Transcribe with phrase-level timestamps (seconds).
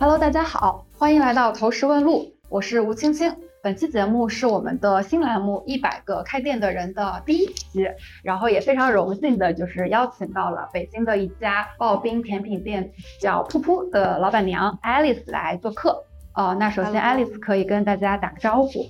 [0.00, 3.34] Hello，大家好，欢迎来到投石问路，我是吴青青。
[3.60, 7.84] 本期节目是我们的新栏目《一百个开店的人》的第一期，
[8.22, 16.04] 然后也非常荣幸的就是邀请到了北京的一家刨冰甜品店，叫噗噗的老板娘 Alice 来做客。
[16.34, 18.86] 呃，那首先 Alice 可以跟大家打个招呼。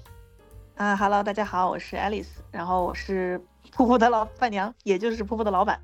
[0.76, 3.40] 啊，Hello，大家好，我是 Alice，然后我是
[3.74, 5.80] 噗噗的老板娘，也就是噗噗的老板。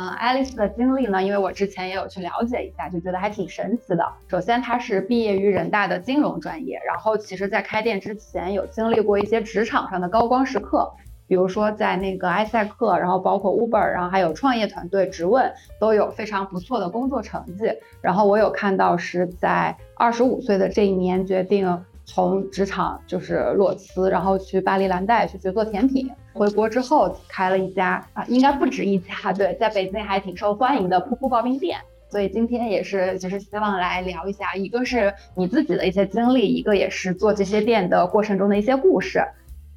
[0.00, 4.02] 嗯，Alice 的经历呢，因为我之前也有去了解一下，就觉得还挺神奇的。
[4.28, 10.90] 首先，她是毕业于人大的金融专业，然后其实在开店之前有经历过一些职场上的高光时刻，
[11.28, 17.70] 比如说在那个埃塞克，然后包括 Uber，然后还有创业团队直问都有非常不错的工作成绩。
[18.00, 21.84] 然后我有看到是在二十五岁的这一年决定。
[22.06, 26.10] 从职场就是裸辞，然后去巴黎蓝带去学做甜品。
[26.40, 31.78] 回国之后开了一家啊，应该不止一家，对，在北京还挺受欢迎的噗噗刨冰店。
[32.08, 39.22] 所以今天也是就是希望来聊一下，一个是你自己的一些经历，一个也是做这些店的过程中的一些故事。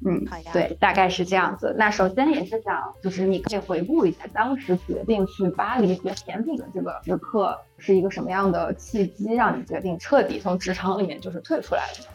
[0.06, 1.76] 嗯，好呀，对，大概是这样子。
[1.78, 12.06] 那首先也是想，就是你可以回顾一下当时决定去巴黎学甜品的这个时刻是一个什么样的契机，让你决定彻底从职场里面就是退出来的。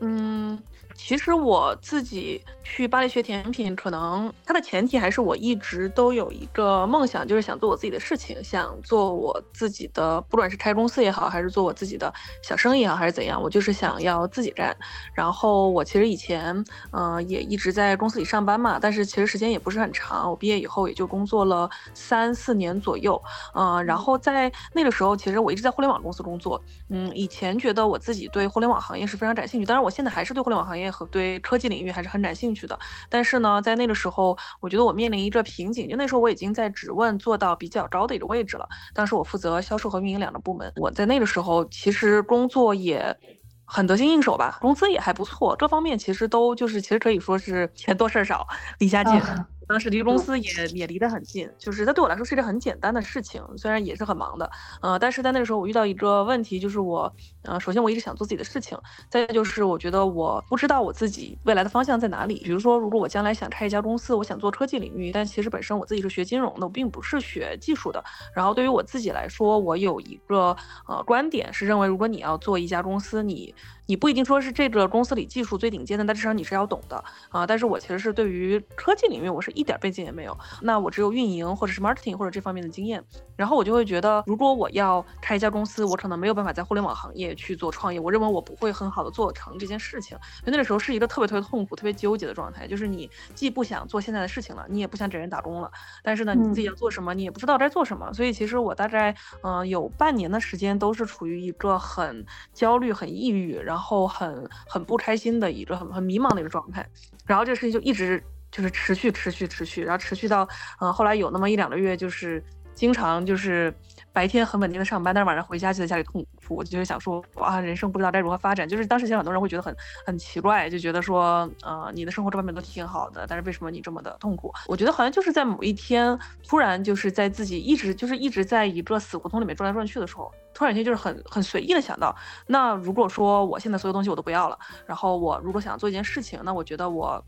[0.00, 0.58] 嗯，
[0.94, 14.74] 其实我自己去巴黎学甜品，可能它的前提还是我一直都有一个梦想，就是想做我自己的事情，想做我自己的，不管是开公司也好，还是做我自己的小生意也好，还是怎样，我就是想要自己干。
[15.12, 20.30] 然后我其实以前，嗯，也一直在公司里上班嘛，但是其实时间也不是很长。
[20.30, 23.20] 我毕业以后也就工作了三四年左右，
[23.54, 26.62] 嗯，然后在那个时候，其实我一直在互联网公司工作。
[26.88, 32.78] 嗯，以前觉得我自己对互联网行业是非常感兴趣，当然我现在还是对互联网行业和对科技领域还是很感兴趣的。
[33.08, 38.68] 但是呢，在那个时候，我觉得我面临一个瓶颈，就那时候我已经在指问做到比较高的一个位置了。
[38.92, 43.16] 当时我负责销售和运营两个部门，我在那个时候其实工作也
[43.64, 48.46] 很得心应手吧，工资也还不错，各方面其实都就是其实可以说是钱多事儿少，
[48.78, 49.20] 离家近。
[49.66, 54.50] 当时离公司也也离得很近，就是它对我来说是一个很简单的事情，虽然也是很忙的，
[54.82, 58.78] 呃，但是在那个时候我遇到一个问题，就是我，呃，首先我一直想做自己的事情，
[59.10, 62.40] 再就是我觉得我不知道我自己未来的方向在哪里。
[62.44, 68.02] 比如说，如果我将来想开一家公司，我想做科技领域，但其实本身我自己是学金融的，我并不是学技术的。
[68.34, 70.56] 然后对于我自己来说，我有一个
[70.88, 73.54] 呃观点是认为，如果你要做一家公司，你
[73.86, 77.46] 你不一定说是这个公司里技术最顶尖的，但至少你是要懂的啊。
[77.46, 80.36] 但是我其实是对于科技领域，我是一点背景也没有。
[80.62, 83.04] 那我只有运营或者是 marketing 或者这方面的经验。
[83.36, 87.98] 然后我就会觉得，如果我要开一家公司，我可能没有办法在互联网行业去做创业。
[87.98, 90.16] 我认为我不会很好的做成这件事情。
[90.42, 95.70] 因为那个时候是一个特别特别痛苦、特别纠结的状态，就是你既不想做现在的事情了，你也不想给人打工了，
[96.02, 98.12] 但是呢，你自己要做什么，你也不知道该做什么。
[98.12, 103.73] 所以其实我大概嗯有半年的时间都是处于一个很焦虑、很抑郁，然后。
[103.74, 106.88] 然后很很不开心的一个很很迷茫的一个状态，
[107.26, 110.48] 然后这个事情就一直就是持续持续持续，然后持续到
[110.80, 112.40] 嗯后来有那么一两个月，就是
[112.72, 113.74] 经常就是
[114.12, 124.54] 白天很稳定的上班，但是晚上回家就在家里痛苦，我就是想说哇人生不知道该如何发展，就是当时其实很多人会觉得很很奇怪，就觉得说呃你的生活这方面都挺好的，但是为什么你这么的痛苦？
[124.68, 126.16] 我觉得好像就是在某一天
[126.48, 130.32] 突然就是在自己一直就是一直在一个死胡同里面转来转去的时候。
[130.54, 132.16] 突然间就是很很随意的想到，
[132.46, 137.22] 那如果说我现在所有东西我都不要了，然后我如果想做一件事情，那我觉得我。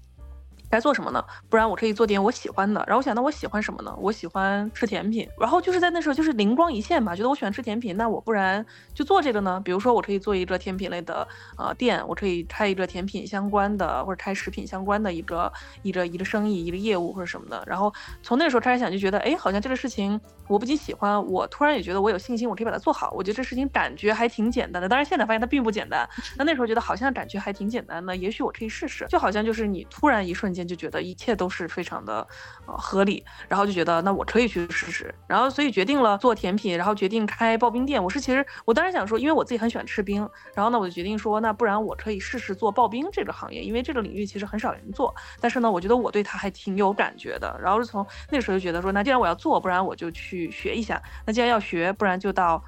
[0.68, 1.24] 该做什么呢？
[1.48, 2.82] 不然我可以做点我喜欢的。
[2.86, 3.94] 然后我想，到我喜欢什么呢？
[3.98, 5.28] 我喜欢吃甜品。
[5.40, 9.60] 然后就是在那时候，就是灵光一现吧，觉得我喜欢吃甜品，那我不然就做这个呢？
[9.64, 11.26] 比如说，我可以做一个甜品类的
[11.56, 17.62] 呃店，我可以开一个甜品相关的，或者开食品相关的一个一个一个生意，一个业务或者什么的。
[17.66, 23.12] 然后从那个时候开始想，就觉得哎，好像这个事情我不仅喜欢，我突然也觉得我有信心，我可以把它做好。
[23.12, 24.88] 我觉得这事情感觉还挺简单的。
[24.88, 26.08] 当然现在发现它并不简单。
[26.36, 29.06] 那那时候觉得好像感觉还挺简单的，也许我可以试试。
[29.08, 30.55] 就好像就是你突然一瞬。
[30.64, 32.24] 就觉得一切都是非常的
[32.66, 38.00] 呃合理，然后就觉得那我可以去试试，然后所以决定了做甜品，然后决定开刨冰店。
[38.00, 47.58] 我是其实我当时想说，因为我自己很喜欢吃冰，然后呢我就决定说，那不然我可以试试做刨冰这个行业，因为这个领域其实很少人做，但是呢我觉得我对它还挺有感觉的。
[47.60, 51.02] 然后是从那个时候就觉得说，那既然我要做，不然我就去学一下。
[51.24, 52.62] 那既然要学，不然就到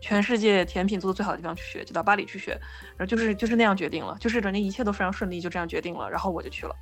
[0.00, 2.52] 全世界甜品做的最好的地方去学，就到巴黎去学。
[2.96, 6.74] 然后就是就是那样决定了，就是感觉一切都非常顺利，就这样决定了，然后我就去了。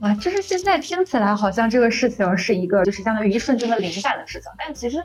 [0.00, 4.98] 啊，就是现在听起来好像这个事情是一个，就是相当于一瞬间的灵感的事情，但其实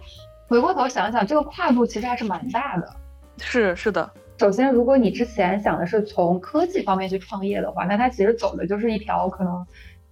[0.47, 2.95] 回过头想想，这个跨度其实还是蛮大的。
[3.37, 9.67] 是是的，首先，如果你之前想的是从科技方面去创业的话，那它其实走的就是一条可能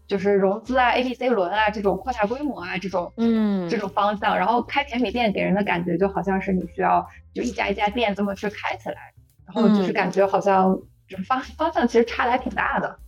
[0.06, 4.38] 就是融资啊、A、B、C 轮啊这种扩大规模啊这种嗯这种方向。
[4.38, 9.13] 然后开甜品店给人的感觉就好像是你需要就一家一家店这么去开起来，
[9.45, 10.77] 然后就是感觉好像
[11.07, 13.00] 就是方方向其实差的还挺大的。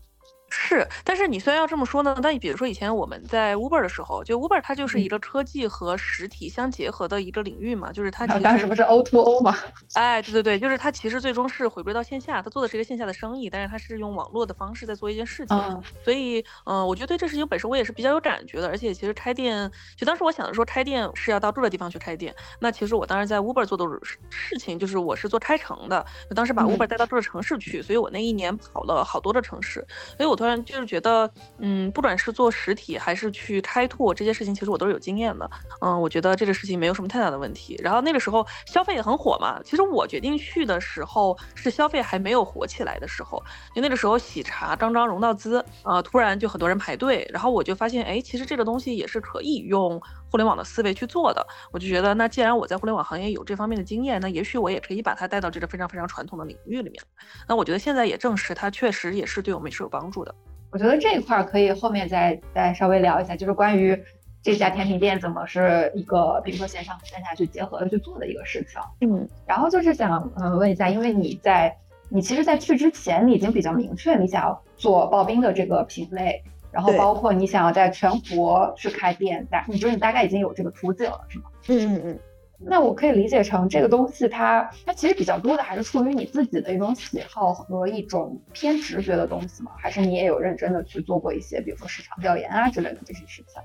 [0.57, 9.55] 是，但是你虽然要这么说呢，但比如说以前我们在 Uber 的时候，就 Uber 它就是一个科技和实体相结合的一个领域嘛，就是它其实当时不是 O to O 嘛？
[9.93, 26.75] 哎，对对对，就是它其实最终是回归到线下，它做的是一个线下的生意，但是它是用网络的方式在做一件事情，嗯所以嗯、我觉得对这事情本身我也是比较有感觉的，而且其实开店，就当时我想的说开店是要到住的地方去开店，那其实我当时在 Uber 做的事事情就是我是做开城的，就当时把嗯。
[26.75, 29.85] Uber 带到住的城市去，所以我那一年跑了好多的城市，
[30.17, 35.49] 所以我突就是觉得，嗯，不管是做实体还是去开拓这些事情，其实我都是有经验的。
[35.81, 37.79] 嗯，我觉得这个事情没有什么太大的问题。
[37.81, 43.41] 然后那个时候消费也很火嘛，其实我决定去的时候是消费还没有火起来的时候，
[43.73, 50.01] 因为那个时候喜茶刚刚融到资，呃，突然就很多人排队，然后我就发现，哎，其实这个东西也是可以用
[50.35, 51.47] 互联网的思维去做的。
[51.71, 57.01] 我就觉得，那既然我在互联网行业有这方面的经验，那也许我也可以把它带到这个非常非常传统的领域里面。
[57.47, 60.35] 那我觉得现在也证实，它确实也是对我们是有帮助的。
[60.71, 63.97] 我觉得这一块儿可以后面再再稍微聊一下，就是关于
[64.43, 68.81] 这家甜品店怎么是一个，比如说线上和线下去结合的去做的一个事情。
[69.07, 71.73] 嗯然后就是想呃问一下，因为你在
[72.09, 76.43] 你其实，在去之前你已经比较明确你想要做刨冰的这个品类，
[76.75, 81.45] 然后包括你想要在全国去开店，大你觉得你大概已经有这个图景了，是吗？
[81.69, 82.19] 嗯嗯嗯。
[82.59, 89.71] 那我可以理解成这个东西它，它其实比较多的还是出于你自己的一种喜好和一种偏直觉的东西吗？
[89.77, 93.61] 还是你也有认真的去做过一些，比如说市场调研啊之类的这些事情？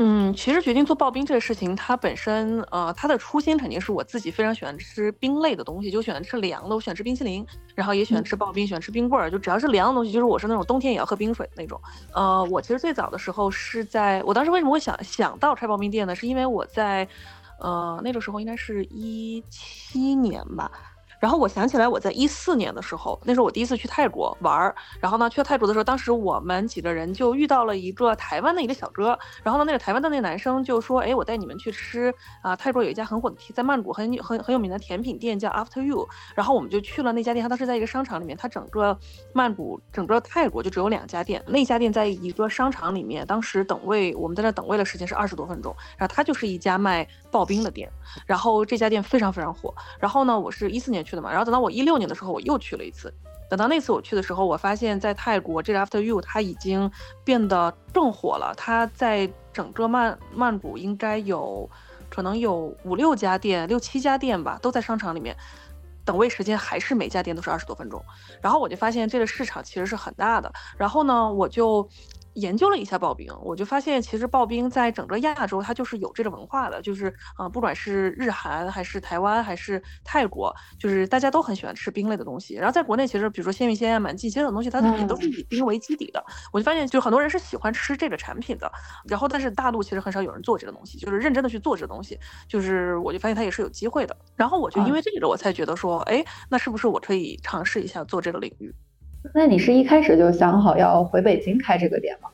[0.00, 11.80] 嗯，其实决定做刨冰这个事情，它本身呃，它的初心肯定是我自己非常喜欢吃冰类的东西，就喜欢吃凉的，我喜欢吃冰淇淋，然后也喜欢吃刨冰，喜欢吃冰棍儿，就只要是凉的东西，就是我是那种冬天也要喝冰水的那种。
[12.14, 16.14] 呃，我其实最早的时候是在我当时为什么会想想到开刨冰店呢？
[16.14, 17.08] 是因为我在
[17.58, 20.70] 呃那个时候应该是一七年吧。
[21.20, 38.96] 然后我想起来，我在一四年的时候，那时候我第一次去泰国玩儿，然后呢，去泰国的时候，当时我们几个人就遇到了一个台湾的一个小哥，然后呢，那个台湾的那个男生就说，哎，我带你们去吃啊、泰国有一家很火的，在曼谷很很很有名的甜品店叫 After You，然后我们就去了那家店，他当时在一个商场里面，它整个
[39.32, 47.90] 曼谷整个泰国就只有两家店，那家店在一个商场里面，当时等位我们在那等位的时间是二十多分钟，然后它就是一家卖刨冰的店，
[48.26, 53.12] 然后这家店非常非常火，然后呢，我是一四年去的嘛，然后等到我一六年的时候，我又去了一次。
[53.48, 56.90] 等到那次我去的时候，我发现，在泰国这个 After You 它已经
[57.24, 58.52] 变得更火了。
[58.54, 61.68] 它在整个曼曼谷应该有，
[62.10, 65.34] 可能有五六家店、六七家店吧，都在商场里面。
[66.04, 68.02] 等位时间还是每家店都是二十多分钟。
[68.42, 70.52] 然后我就发现这个市场其实是很大的。
[70.76, 71.88] 然后呢，我就
[72.40, 82.54] 研究了一下刨冰，我就发现其实刨冰在整个亚洲它就是有这个文化的，就是呃，不管是日韩还是台湾还是泰国，就是大家都很喜欢吃冰类的东西。
[82.54, 86.24] 然后在国内其实比如说鲜芋仙啊、满记，其实这种东西它也都是以冰为基底的。
[86.52, 88.70] 我就发现就很多人是喜欢吃这个产品的，
[89.08, 92.18] 然后但是大陆其实很少有人做这个东西，就是认真的去做这个东西，
[92.48, 94.16] 就是我就发现它也是有机会的。
[94.36, 98.74] 然后我就因为这个我才觉得说，哎，那是不是我可以尝试一下做这个领域？
[99.34, 102.30] 那你是一开始就想好要回北京开这个店吗？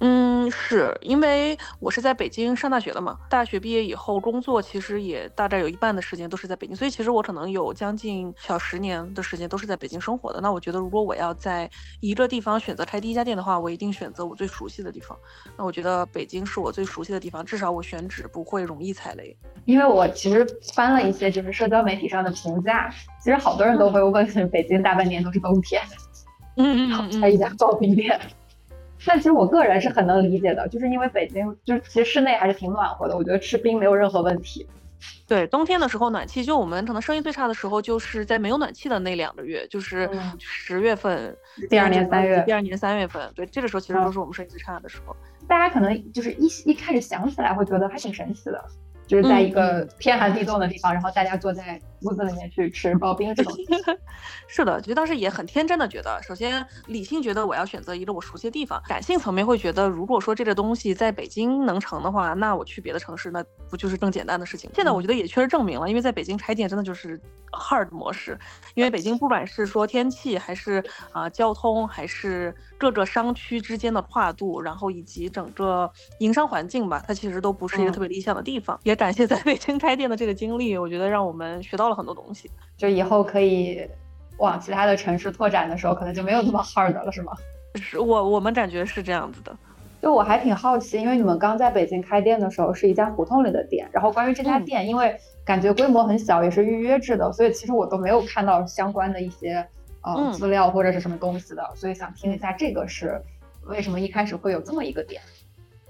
[0.00, 10.40] 嗯，是因为我是在北京上大学的嘛，大学毕业以后工作其实也大概有一半的时间都是在北京，所以其实我可能有将近小十年的时间都是在北京生活的。
[10.42, 15.16] 那我觉得如果我要在一个地方选择开第一家店的话，我一定选择我最熟悉的地方。
[15.56, 19.34] 那我觉得北京是我最熟悉的地方，至少我选址不会容易踩雷。
[19.64, 22.90] 因为我其实翻了一些就是社交媒体上的评价，
[23.22, 25.80] 其实好多人都会问北京大半年都是冬天，
[26.56, 28.18] 嗯然后开一家刨冰店。
[29.06, 34.66] 但其实我个人是很能理解的，就是因为北京就是其实室内还是挺暖和的，我觉得吃冰没有任何问题。
[35.26, 41.36] 对，冬天的时候暖气，就我们可能生意最差的时候，就是在没有暖气的那两个月，就是嗯十月份，
[41.68, 45.14] 第二年三月第二年三月份，对，这个时候其实都是我们生意最差的时候。
[45.46, 48.64] 大家可能就是一一开始想起来会觉得还挺神奇的，
[49.06, 53.52] 就是在一个天寒地冻的地方，然后大家坐在屋子里面去吃刨冰这种。
[54.48, 64.70] 是的，就当时也很天真的觉得，首先理性觉得我要选择一个我熟悉的地方，感性层面会觉得，如果说这个东西在北京能成的话，那我去别的城市，那不就是更简单的事情？
[64.74, 67.20] 现在我觉得也确实证明了，因为在北京开店真的就是
[67.52, 68.38] hard 模式，
[68.74, 70.82] 因为北京不管是说天气，还是
[71.12, 78.78] 啊、呃交通，还是各个商区之间的跨度，然后以及整个营商环境吧，它其实都不是一个特别理想的地方。
[78.82, 82.50] 也感谢在北京开店的这个经历，我觉得让我们学到了很多东西。
[82.76, 83.88] 就以后可以
[84.36, 87.32] 往其他的城市拓展的时候，可能就没有那么 hard 了，是吗？
[87.80, 89.56] 是我我们感觉是这样子的。
[90.02, 99.66] 就我还挺好奇，因为你们刚在北京开店的时候是一家胡同里的店，然后关于这家店，因为感觉规模很小，也是预约制的，所以其实我都没有看到相关的一些
[100.04, 103.20] 呃资料或者是什么东西的，所以想听一下这个是
[103.64, 105.22] 为什么一开始会有这么一个店。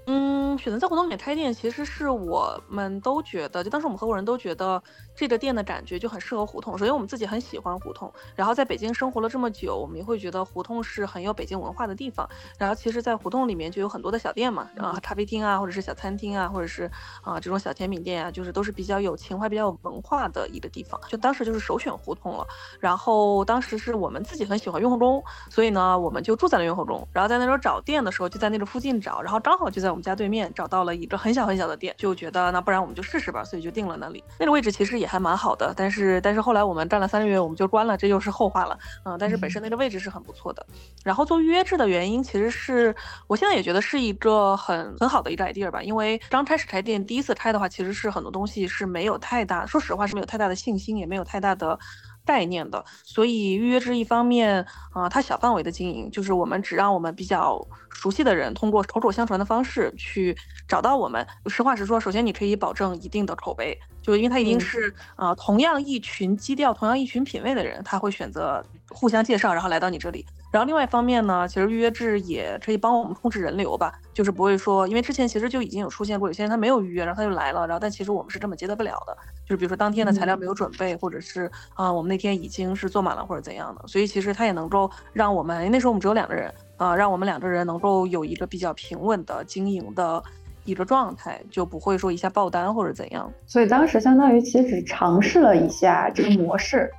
[0.07, 4.81] 嗯，选择在胡同里面开店，其实是我们都觉得，就当时我们合伙人都觉得
[5.15, 6.77] 这个店的感觉就很适合胡同。
[6.77, 12.29] 首先我们自己很喜欢胡同，然后在北京生活了这么久，我们也会觉得胡同是很有北京文化的地方。
[12.59, 16.83] 然后其实，在胡同里面就有很多的小店嘛，啊，咖啡厅啊，或者是小餐厅啊，或者是
[17.23, 21.01] 啊这种小甜品店啊，就是都是比较有情怀、比较有文化的一个地方。
[21.09, 22.45] 就当时就是首选胡同了。
[22.79, 27.07] 然后当时是我们自己很喜欢雍和宫，所以呢，我们就住在了雍和宫。
[27.11, 29.94] 然后在那时候找店的时候，就在那个附近找，然后刚好就在。
[29.95, 34.21] 我们家对面找到了一个很小很小的店，就觉得那不然我们就试试吧，所以就定了那里。
[34.37, 38.77] 那个位置其实也还蛮好的，但是但是后来我们干了三个月，我们就关了，这又是后话了。
[39.05, 40.65] 嗯，但是本身那个位置是很不错的。
[41.05, 42.93] 然后做预约制的原因，其实是
[43.27, 51.79] 我现在也觉得是一个很很好的一个 idea 吧，因为刚开始开店，第一次开的话，其实是很多东西是没有太大，说实话是没有太大的信心，也没有太大的。
[52.25, 60.35] 概念的，所以预约制一方面啊，它小范围的经营，就是我们只让我们比较熟悉的人通过口口相传的方式去
[60.67, 61.25] 找到我们。
[61.47, 70.25] 实话实说，首先你可以保证一定的口碑，就因为它一定是啊同样一群基调、同样一群品味的人，他会选择互相介绍，然后来到你这里。
[70.51, 90.21] 然后另外一方面呢，其实预约制也可以帮我们控制人流吧，就是不会说，因为之前其实就已经有出现过，有些人他没有预约，然后他就来了，然后但其实我们是根本接待不了的，就是比如说当天的材料没有准备，或者是啊我们那天已经是做满了或者怎样的，所以其实它也能够让我们那时候我们只有两个人啊，让我们两个人能够有一个比较平稳的经营的
[90.63, 93.31] 一个状态，就不会说一下爆单或者怎样。
[93.45, 96.91] 所以当时相当于其实只尝试了一下这个模式，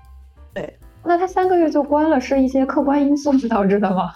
[0.54, 0.78] 对。
[1.04, 4.12] 那他三个月就关了，是一些客观因素 导致的吗？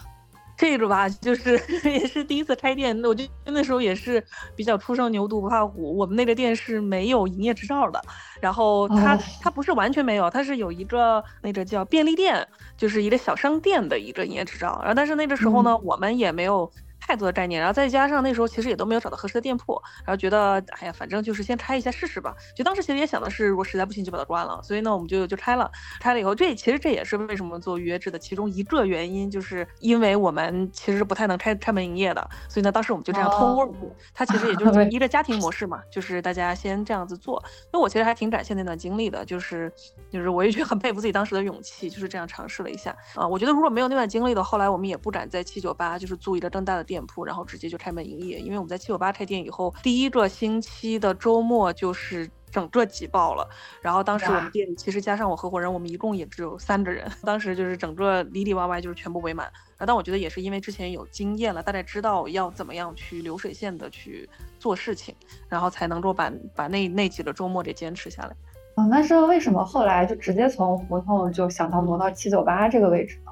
[0.61, 4.23] 这个吧，就是 也是第一次开店，我就那时候也是
[4.55, 5.97] 比较初生牛犊不怕虎。
[5.97, 7.99] 我们那个店是没有营业执照的，
[8.39, 14.77] 然后它它不是完全没有，它是有一个那个叫便利店，就是一个小商店的一个营业执照。
[14.81, 16.71] 然后但是那个时候呢，我们也没有。
[17.01, 22.33] 太多的概念，然后再加上那时候其实也都没有找到合适的店铺，然后觉得哎呀，反正就是先开一下试试吧。
[22.55, 24.61] 就当时其实也想的是，如果实在不行就把它关了。
[24.63, 25.69] 所以呢，我们就就开了。
[25.99, 32.29] 开了以后，这其实这也是为什么做预约制的其中一个原因，就是因为我们其实不太能开开门营业的。
[32.47, 33.73] 所以呢，当时我们就这样通 work，
[34.13, 37.43] 它其实也 就是一个家庭模式嘛，就是大家先这样子做。
[37.73, 39.71] 那我其实还挺感谢那段经历的，就是
[40.11, 43.27] 就是我也觉得很佩服自己当时的勇气，就是这样尝试了一下啊。
[43.27, 47.01] 我觉得如果没有那段经历的，后来我们也不敢在七九八就是租一个更大的店。
[47.01, 53.49] 铺，然后直接就开门营业，因为我们在七九八开店以后，第一个星期的周末就是整个挤爆了。
[53.81, 59.51] 然后当时我们店里其实加上我合伙人，我们一共也只有三个人，当时就是整个里里外外就是全部围满。
[59.79, 64.29] 但我觉得也是因为之前有经验了，大概知道要怎么样去流水线的去
[64.59, 65.15] 做事情，
[65.49, 68.35] 然后才能够把把那那几个周末给坚持下来。
[68.75, 73.30] 嗯，那是为什么后来就直接从胡同就想到挪到七九八这个位置呢？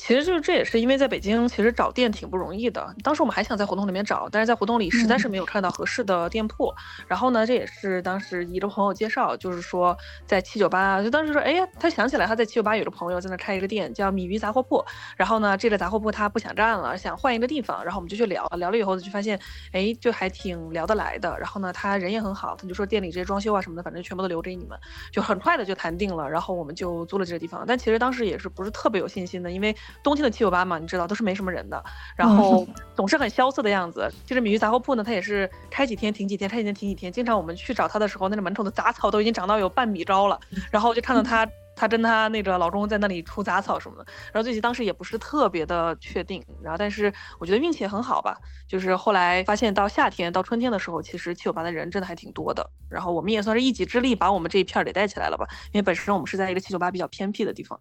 [0.00, 2.94] 其实就是这也是因为在北京，其实找店挺不容易的。
[3.04, 6.72] 当时我们还想在胡同里面找，但是在胡同里实在是没有看到合适的店铺。
[7.06, 9.94] 然后呢，这也是当时一个朋友介绍，就是说
[10.26, 14.82] 在七九八，就当时说，哎呀，他想起来他在七九八有个朋友在那开一个店，叫米鱼杂货铺。
[15.18, 17.84] 然后呢，这个杂货铺他不想干了，想换一个地方。
[17.84, 19.38] 然后我们就去聊，聊了以后就发现，
[19.72, 21.36] 哎，就还挺聊得来的。
[21.38, 24.78] 然后呢，他人也很好，他就说店里这些装修啊什么的，反正全部都留给你们，
[25.12, 26.26] 就很快的就谈定了。
[26.26, 27.66] 然后我们就租了这个地方。
[27.68, 29.76] 但其实当时也是不是特别有信心的，因为。
[30.02, 31.82] 冬天的七九八嘛，你知道都是没什么人的，
[32.16, 34.10] 然后总是很萧瑟的样子。
[34.24, 37.12] 就是米鱼杂货铺呢，它也是开几天停几天，开几天停几天。
[37.12, 40.38] 经常我们去找他的时候，那个门口的杂草都已经长到有半米高了，
[40.70, 44.12] 然后就看到他，他跟他那个老公在那里除杂草什么的。
[44.32, 52.68] 然后自己当时也不是特别的确定，然后但是我觉得运气也很好吧，就是后来发现到夏天到春天的时候，其实七九八的人真的还挺多的。
[52.88, 57.80] 然后我们也算是一己之力把我们这一片儿给带起来了吧，因为本身我们是在一个七九八比较偏僻的地方。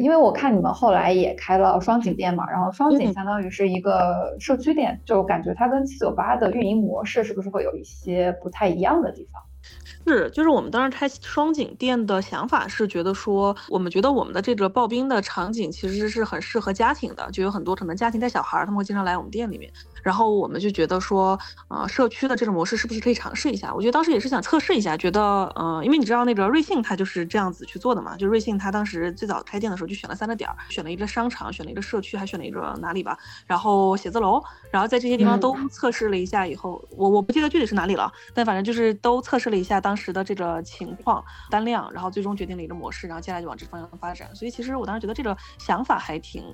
[0.00, 9.42] 因为我看你们后来也开了双井店嘛，然后双井相当于是一个社区店，就感觉它跟七九八的运营模式是不是会有一些不太一样的地方？
[10.06, 19.70] 是，就是我们当时开双井店的想法是觉得说，我们觉得我们的这个刨冰的场景其实是很适合家庭的，就有很多可能家庭带小孩，他们会经常来我们店里面。
[20.02, 23.74] 然后我们就觉得说，呃，社区的这种模式是不是可以尝试一下？
[23.74, 25.20] 我觉得当时也是想测试一下，觉得，
[25.54, 44.34] 呃，因为你知道那个瑞幸它就是这样子去做的嘛，就瑞幸它当时最早开店的时候就选了三个点儿，选了一个商场，选了一个社区，还选了一个哪里吧，然后写字楼，然后在这些地方都测试了一下以后，我我不记得具体是哪里了，但反正就是都测试了一下当时的这个情况单量，然后最终决定了一个模式，然后接下来就往这方向发展。
[44.34, 46.44] 所以其实我当时觉得这个想法还挺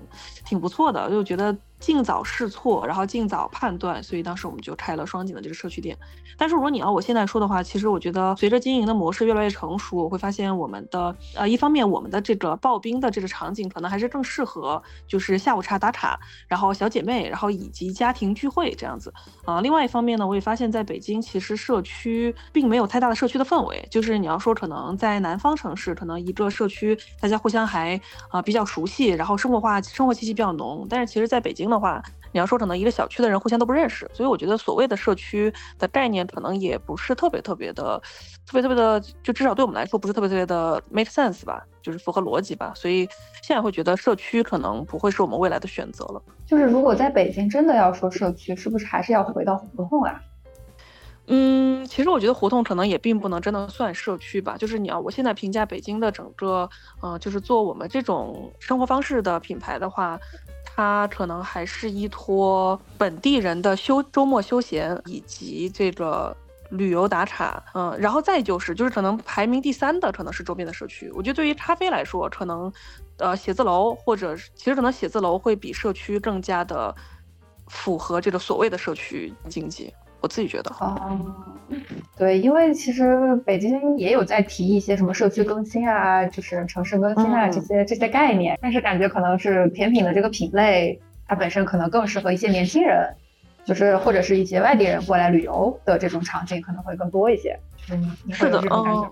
[0.45, 1.57] 挺不错的，就觉得。
[1.85, 5.95] 尽早试错，然后尽早判断，所以当时我们就开了双井的这个社区店。
[6.39, 19.13] 但是如果你要我现在说的话，其实我觉得随着经营的模式越来越成熟，我会发现我们的呃一方面我们的这个刨冰的这个场景可能还是更适合就是下午茶打卡，然后小姐妹，然后以及家庭聚会这样子
[19.45, 19.61] 啊。
[19.61, 28.01] 另外一方面呢，我也发现在北京其实社区并没有太大的社区的氛围，就是你要说可能在南方城市，可能一个社区大家互相还
[28.31, 32.01] 啊比较熟悉，然后生活化生活气息比较浓，但是其实在北京的话，
[32.33, 38.01] 你要说可能一个小区的人互相都不认识，所以我觉得所谓的社区的概念可能也不是特别特别的，
[38.47, 42.73] 特别特别的，就至少对我们来说不是特别特别的 make sense 吧，就是符合逻辑吧。
[42.75, 43.07] 所以
[43.43, 46.23] 现在会觉得社区可能不会是我们未来的选择了。
[46.47, 50.21] 就是如果在北京真的要说社区，是不是还是要回到胡同啊？
[51.27, 54.57] 嗯，其实我觉得胡同可能也并不能真的算社区吧。
[54.59, 56.69] 就是你要我现在评价北京的整个，
[57.03, 60.19] 嗯，就是做我们这种生活方式的品牌的话。
[60.75, 66.37] 它可能还是依托本地人的休周末休闲以及这个
[66.71, 71.09] 旅游打卡，嗯，然后再就是就是可能排名第三的可能是周边的社区。
[71.13, 72.73] 我觉得对于咖啡来说，可能
[73.19, 76.93] 呃写字楼或者其实可能写字楼会比社区更加的
[77.69, 79.95] 符合这个所谓的社区经济。
[80.25, 81.21] 我自己觉得，哦，
[82.17, 93.15] 对，因为其实北京也有在提一些什么社区更新啊，就是城市更新啊这些这些概念，但是感觉可能是甜品的这个品类，它本身可能更适合一些年轻人，
[93.67, 97.55] 就是或者是一些外地人过来旅游的这种场景可能会更多一些。
[98.33, 99.07] 是的，嗯，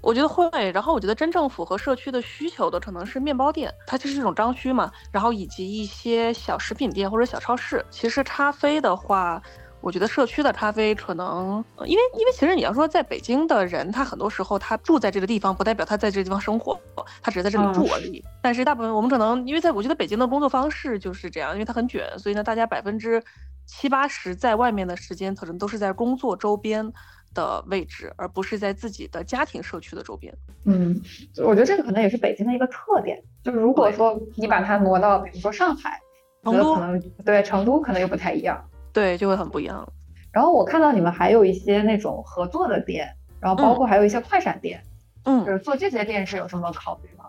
[0.00, 0.48] 我觉得会。
[0.72, 4.90] 然后我觉得真正符合社区的需求的可能是面包店，它就是这种刚需嘛。
[5.12, 7.84] 然后以及一些小食品店或者小超市。
[7.90, 9.42] 其实咖啡的话。
[9.84, 16.80] 我觉得社区的咖啡可能，因为因为其实你要说在北京的人，他很多时候他住在这个地方，不代表他在这个地方生活，
[17.20, 18.24] 他只是在这里住而已。
[18.40, 23.22] 但是大部分我们可能，因为在我觉得北京的工作方式就是这样，因为它很卷，所以呢，大家百分之
[23.66, 26.90] 七八十在外面的时间可能都是在工作周边
[27.34, 30.34] 的位置，而不是在自己的家庭社区的周边。
[30.64, 30.98] 嗯，
[31.44, 36.00] 我觉得这个可能也是北京的一个特点，就是如果说你把它挪到比如说上海、
[36.42, 38.64] 成都，可能对成都可能又不太一样。
[38.94, 39.86] 对，就会很不一样。
[40.32, 44.82] 然后我看到你们还有一些那种合作的店，然后包括还有一些快闪店，
[45.24, 47.24] 嗯，就是做这些店是有什么考虑吗？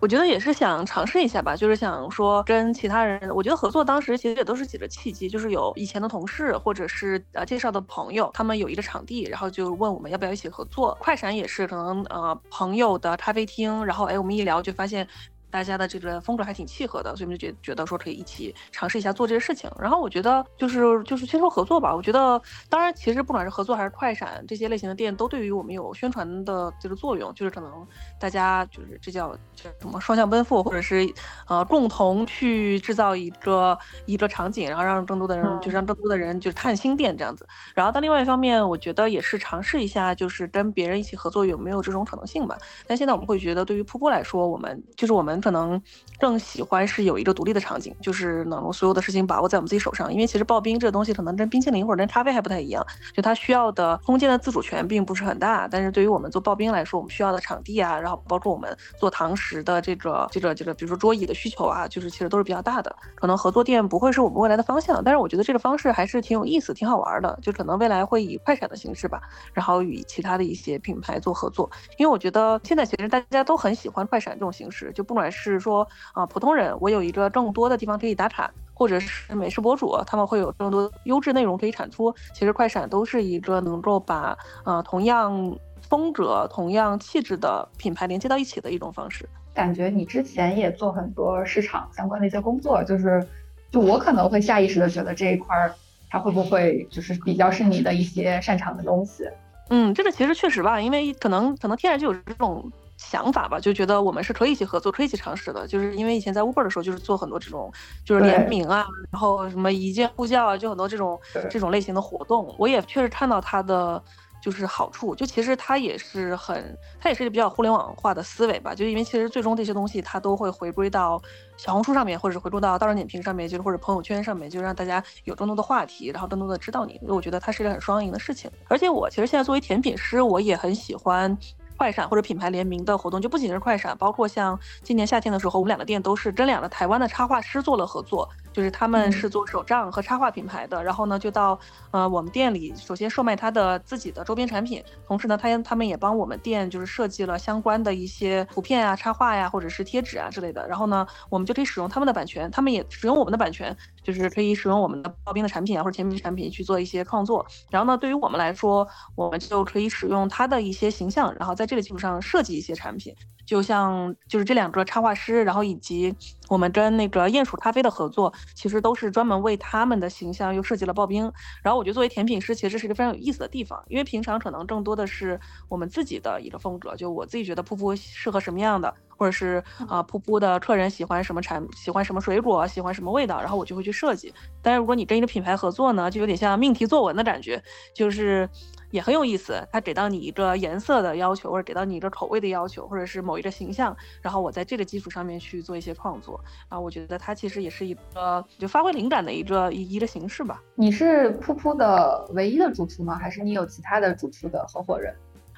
[0.00, 10.96] 我觉得也是想尝试一下吧，就是想说跟其他人，我觉得合作当时其实也都是几个契机，就是有以前的同事或者是呃介绍的朋友，他们有一个场地，然后就问我们要不要一起合作。
[11.00, 15.06] 快闪也是可能呃朋友的咖啡厅，然后哎我们一聊就发现。
[15.54, 19.70] 大家的这个风格还挺契合的，所以我们就觉觉得说可以一起尝试一下做这些事情。
[19.78, 21.94] 然后我觉得就是就是先说合作吧。
[21.94, 27.32] 我觉得当然其实不管是合作还是快闪这些类型的店，都对于我们有宣传的这个作用。
[27.34, 27.86] 就是可能
[28.18, 31.08] 大家就是这叫叫什么双向奔赴，或者是
[31.46, 37.46] 呃共同去制造一个一个场景，然后让更多的人就是让更多的人就是看新店这样子。
[37.76, 42.58] 然后但另外一方面，我觉得也是尝试一下，就是跟别人一起合作有没有这种可能性吧。
[42.88, 45.40] 但现在我们会觉得，对于瀑布来说，我们就是我们。
[45.44, 45.80] 可能
[46.18, 50.10] 更喜欢是有一个独立的场景，就是能所有的事情把握在我们自己手上。
[50.10, 55.68] 因为其实刨冰这个东西可能跟冰淇淋或者跟咖啡还不太一样，就它需要的空间的自主权并不是很大。
[55.68, 62.96] 但是对于我们做刨冰来说，我们需要的场地啊，然后包括我们做堂食的这个这个这个，比如说桌椅的需求啊，就是其实都是比较大的。
[63.14, 67.38] 可能合作店不会是我们未来的方向，但是我觉得这个方式还是挺有意思、挺好玩的。
[67.42, 69.20] 就可能未来会以快闪的形式吧，
[69.52, 71.70] 然后与其他的一些品牌做合作。
[71.98, 75.86] 因为我觉得现在其实大家都很喜欢快闪这种形式，就不管是说。
[76.12, 82.14] 啊，普通人，我有一个更多的地方可以打卡，或者是美食博主，他们会有更多优质内容可以产出。
[82.32, 85.56] 其实快闪都是一个能够把呃同样
[85.88, 89.28] 风格、同样气质的品牌连接到一起的一种方式。
[89.52, 93.26] 感觉你之前也做很多市场相关的一些工作，就是
[93.70, 95.74] 就我可能会下意识的觉得这一块儿
[96.08, 99.24] 它会不会就是比较是你的一些擅长的东西。
[99.70, 102.70] 嗯，这个其实确实吧，因为可能可能天然就有这种。
[102.96, 105.66] 想法吧，就觉得我们是可以一起合作，可以一起尝试的。
[105.66, 107.72] 就是因为以前在 Uber 的时候，就是做很多这种，
[108.04, 111.18] 就是联名啊，然后什么一键呼叫啊，就很多这种
[111.50, 112.54] 这种类型的活动。
[112.58, 114.02] 我也确实看到它的
[114.40, 118.74] 就是好处，就其实它也是很，它也是一个比较互联网化的思维吧。
[118.74, 121.20] 就因为其实最终这些东西它都会回归到
[121.56, 127.00] 小红书上面，或者是回归到大众点评上面，就是或者朋友圈上面，就让大家有更多的话题，然后更多的知道你。
[127.08, 128.50] 我觉得它是一个很双赢的事情。
[128.68, 131.36] 而且我其实现在作为甜品师，我也很喜欢。
[131.76, 141.58] 快闪或者品牌联名的活动，就不仅是快闪，包括像今年夏天的时候，我们两个店都是跟两个台湾的插画师做了合作，就是他们是做手账和插画品牌的，然后呢就到
[141.90, 158.86] 呃我们店里，首先售卖他的自己的周边产品，同时呢他他们也帮我们店就是设计了相关的一些图片啊、插画呀，或者是贴纸啊之类的，然后呢我们就可以使用他们的版权，他们也使用我们的版权，就是可以使用我们的刨冰的产品啊或者甜品产品去做一些创作，然后呢对于我们来说，
[159.16, 163.12] 我们就可以使用它的一些形象，然后在这个基础上设计一些产品。
[163.46, 166.14] 就像就是这两个插画师，然后以及
[166.48, 171.30] 我们跟那个鼹鼠咖啡的合作，其实都是专门为他们的形象又设计了刨冰。
[171.62, 184.32] 然后我觉得作为甜品师，其实是一个非常有意思的地方，因为平常可能更多的是我们自己的一个风格，就我自己觉得噗噗适合什么样的，或者是啊噗噗的客人喜欢什么产，喜欢什么水果，喜欢什么味道，然后我就会去设计。
[184.62, 187.62] 但是如果你跟一个品牌合作呢，就有点像命题作文的感觉，
[187.94, 188.48] 就是。
[188.94, 200.62] 也很有意思，它给到你一个颜色的要求，或者给到你一个口味的要求，或者是某一个形象，然后我在这个基础上面去做一些创作啊，我觉得它其实也是一个就发挥灵感的一个一一个形式吧。
[200.76, 203.16] 你是噗噗的唯一的主厨吗？
[203.16, 205.12] 还是你有其他的主厨的合伙人？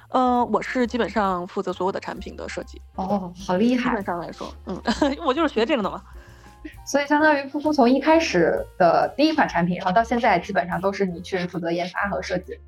[0.09, 2.81] 嗯，我是基本上负责所有的产品的设计。
[2.95, 3.91] 哦，好厉害！
[3.91, 4.81] 基本上来说，嗯，
[5.23, 6.01] 我就是学这个的嘛。
[6.87, 12.59] 所以相当于噗噗从一开始的第一款产品，然后到现在基本上都是你去负责研发和设计。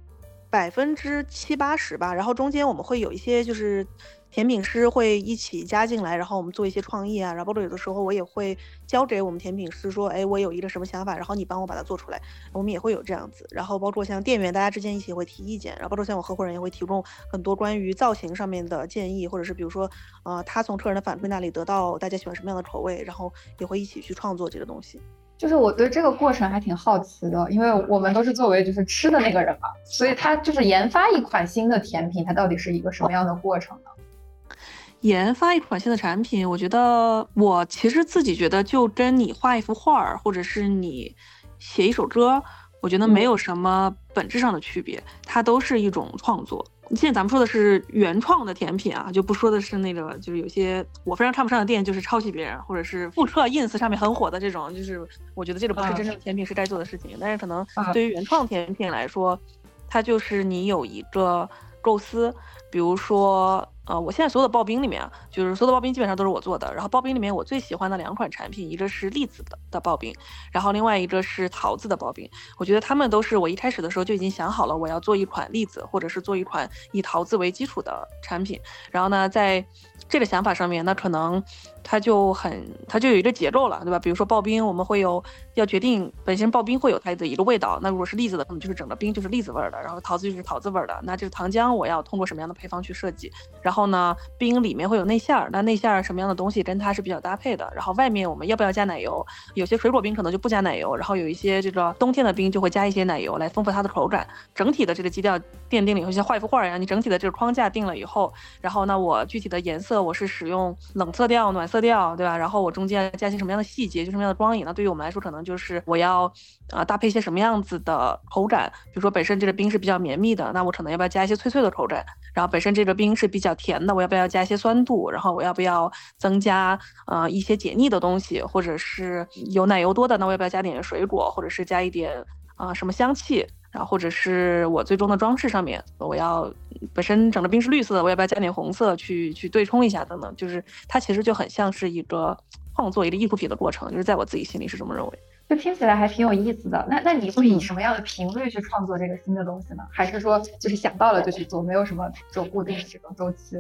[0.50, 3.86] 百分之七八十吧，然后中间我们会有一些就是
[4.32, 8.58] 甜品师会一起加进来，然后我们做一些创意啊，然后包括有的时候我也会
[8.88, 12.20] 交给我们甜品师说，哎，我有一个什么想法，然后你帮我把它做出来，
[12.52, 13.46] 我们也会有这样子。
[13.52, 19.88] 然后包括像店员，大家之间一起会提意见，然后包括像我合伙人也会提供很多关于造型上面的建议，或者是比如说，
[20.24, 25.00] 呃，他从客人的反馈那里得到大家喜欢什么样的口味，然后也会一起去创作这个东西。
[25.40, 34.56] 就是我对这个过程还挺好奇的，因为我们都是作为就是吃的那个人嘛，所以他就是研发一款新的甜品，它到底是一个什么样的过程呢？
[35.00, 41.16] 研发一款新的产品，我觉得我其实自己觉得就跟你画一幅画儿，或者是你
[41.58, 42.44] 写一首歌，
[42.82, 46.66] 我觉得没有什么本质上的区别，它都是一种创作。
[46.96, 57.18] 现在咱们说的是原创的甜品啊，就不说的是那个，就是有些我非常看不上的店，就是抄袭别人或者是复刻 ins 上面很火的这种，就是我觉得这个不是真正甜品是该做的事情。
[57.20, 59.40] 但是可能对于原创甜品来说，
[59.88, 61.48] 它就是你有一个
[61.82, 62.34] 构思，
[62.72, 63.68] 比如说。
[63.90, 66.72] 呃，我现在所有的刨冰里面啊，就是所有的刨冰基本上都是我做的。
[66.76, 70.14] 然后刨冰里面我最喜欢的两款产品，一个是栗子的的刨冰，
[70.52, 72.30] 然后另外一个是桃子的刨冰。
[72.58, 78.60] 我觉得他们都是我一开始的时候就已经想好了，我要做一款栗子，或者是做一款以桃子为基础的产品。
[78.92, 79.66] 然后呢，在
[80.08, 81.44] 这个想法上面，那可能。
[81.84, 84.00] 它就很，它就有一个结构了，对吧？
[84.00, 87.80] 比如说刨冰，我们会有要决定本身刨冰会有它的一个味道。
[87.82, 91.00] 那如果是栗子的，可能就是整个冰就是栗子味儿的，然后桃子就是桃子味儿的。
[91.04, 93.32] 那这个糖浆我要通过什么样的配方去设计？
[93.62, 97.72] 然后呢，冰里面会有内馅儿，那内馅儿什么样的东西跟它是比较搭配的？
[97.76, 99.26] 然后外面我们要不要加奶油？
[99.56, 104.28] 有些水果冰可能就不加奶油，然后有一些这个冬天的冰就会加一些奶油来丰富它的口感。
[104.54, 105.38] 整体的这个基调
[105.70, 112.36] 奠定了以后，像画一幅画一样，你整体的这个框架定了以后，然后那我具体的颜色我是使用冷色调、暖色调，对吧？
[112.36, 114.74] 然后我中间加些什么样的细节，就什么样的光影呢？
[114.74, 116.24] 对于我们来说，可能就是我要
[116.72, 118.70] 啊搭配一些什么样子的口感。
[118.88, 122.04] 比如说本身这个冰是比较绵密的，那我可能要不要加一些脆脆的口感？
[122.34, 125.10] 然后本身这个冰是比较甜的，我要不要加一些酸度？
[125.12, 126.78] 然后我要不要增加
[127.08, 128.42] 呃一些解腻的东西？
[128.42, 131.32] 或者是有奶油多的，那我要不要加点水果？
[131.32, 133.46] 或者是加一点啊什么香气？
[133.72, 136.52] 然后或者是我最终的装饰上面，我要
[136.94, 140.36] 本身整个冰是绿色的，我要不要加点红色去去对冲一下等等？
[140.36, 142.38] 就是它其实就很像是一个
[142.76, 145.20] 创作一个艺术品的过程，就是在我自己心里是这么认为。
[145.48, 146.86] 就听起来还挺有意思的。
[146.90, 149.84] 那那你会以什么样的频率去创作这个新的东西呢？
[149.92, 153.58] 还是说就是想到了就去做，没有什么这种固定的这种周期？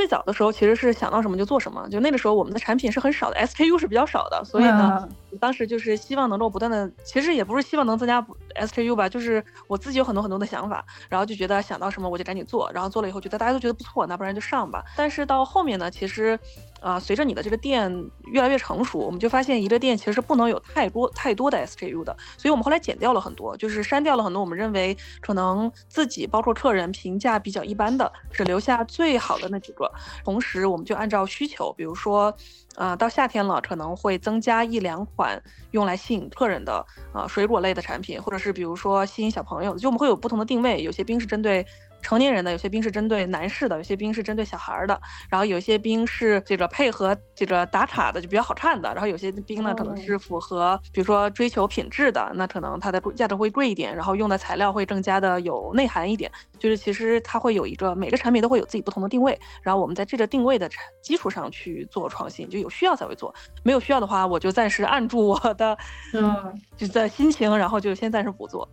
[0.00, 5.06] 最早的时候其实是想到什么就做什么，就那个时候我们的产品是很少的，SKU 是比较少的，所以呢，
[5.38, 14.82] 当时就是希望能够不断的，其实也不是希望能增加 SKU 吧，就是我自己有很多很多的想法，然后就觉得想到什么我就赶紧做，然后做了以后觉得大家都觉得不错，那不然就上吧。
[14.96, 16.38] 但是到后面呢，其实。
[16.80, 29.90] 啊，随着你的这个店越来越成熟，我们就发现一个店其实是不能有太多太多的 SKU 的，所以我们后来减掉了很多，就是删掉了很多我们认为可能自己包括客人评价比较一般的，只留下最好的那几个。
[30.24, 32.34] 同时，我们就按照需求，比如说，
[32.76, 41.66] 呃，到夏天了可能会增加一两款用来吸引客人的呃水果类的产品，或者是比如说吸引小朋友，就我们会有不同的定位，有些冰是针对。
[42.02, 60.68] 成年人的，有些兵是针对男士的，有些兵是针对小孩的，然后有些兵是这个配合这个打卡的，就比较好看的，然后有些兵呢可能是符合，比如说追求品质的，那可能它的价格会贵一点，然后用的材料会更加的有内涵一点，就是其实它会有一个每个产品都会有自己不同的定位，然后我们在这个定位的
[61.02, 65.76] 基础上去做创新，就有需要才会做，没有需要的话，我就暂时按住我的
[66.14, 66.60] 嗯。
[66.76, 68.66] 就在心情，然后就先暂时不做。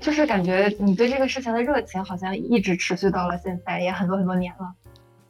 [0.00, 4.74] 就是感觉你对这个事情的热情好像一直持续到了现在，也很多很多年了。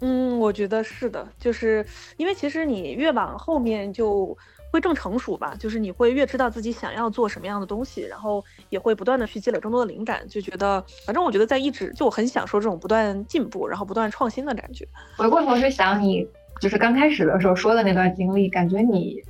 [0.03, 1.85] 嗯，我觉得是的，就是
[2.17, 4.35] 因为其实你越往后面就
[4.73, 14.87] 会更成熟吧，就是你会越知道自己想要做什么样的东西，然后也会不断的去积累更多的灵感，就觉得反正我觉得在一直就我很享受这种不断进步，然后不断创新的感觉。
[15.17, 16.27] 回过头去想你
[16.61, 19.21] 就是刚开始的时候说的那段经历，感觉你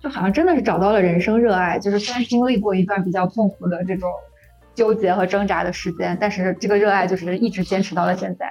[0.00, 4.10] 就好像真的是找到了人生热爱，就是虽然经历过一段比较痛苦的这种。
[4.74, 8.50] 纠结和挣扎的时间，但是这个热爱就是一直坚持到了现在。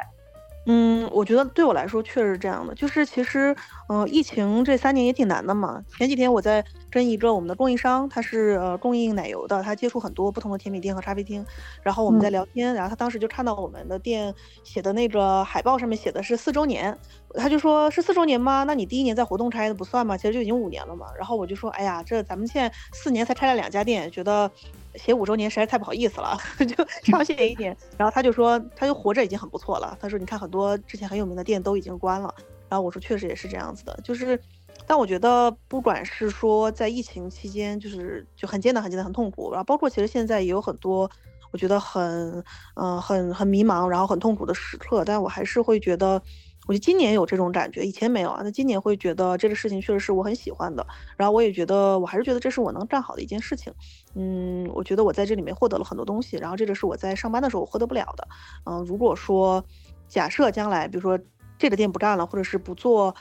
[0.68, 3.56] 嗯，我觉得对我来说确实是这样的，就是其实，
[3.90, 5.84] 嗯，疫情这三年也挺难的嘛。
[5.98, 11.44] 前几天我在跟一个我们的供应商，他是呃供应奶油的，他接触很多不同的甜品店和咖啡厅，
[11.82, 14.32] 然后我们在聊天，然后他当时就看到我们的店
[14.64, 16.96] 写的那个海报上面写的是四周年，
[17.34, 18.64] 他就说是四周年吗？
[18.64, 20.16] 那你第一年在活动拆的不算吗？
[20.16, 21.08] 其实就已经五年了嘛。
[21.18, 24.52] 然后我就说，哎呀，这咱们现在四年才拆了两家店，觉得。
[24.96, 27.76] 写五周年实在太不好意思了， 就少写一点。
[27.98, 29.98] 然后他就说，他就活着已经很不错了。
[30.00, 32.34] 他说，你看很多之前很有名的店都已经关了。
[32.70, 34.40] 然后我说，确实也是这样子的，就是，
[34.88, 39.52] 但我觉得不管是说在疫情期间，就是就很艰难、很艰难、很痛苦。
[39.52, 41.10] 然后包括其实现在也有很多，
[41.52, 42.44] 我觉得很，
[42.76, 45.04] 嗯，很很迷茫，然后很痛苦的时刻。
[45.06, 46.22] 但我还是会觉得。
[46.68, 48.42] 我觉得今年有这种感觉，以前没有啊。
[48.44, 50.86] 那今年会觉得这个事情确实是我很喜欢的，
[51.18, 53.74] 然后我也觉得我还是觉得这是我能干好的一件事情。
[54.16, 58.28] 嗯，我觉得我在这里面获得了很多东西，然后这个是我在上班的时候我获得不了的。
[58.66, 59.64] 嗯，如果说
[60.08, 61.20] 假设将来，比如说
[61.58, 63.14] 这个店不干了，或者是不做，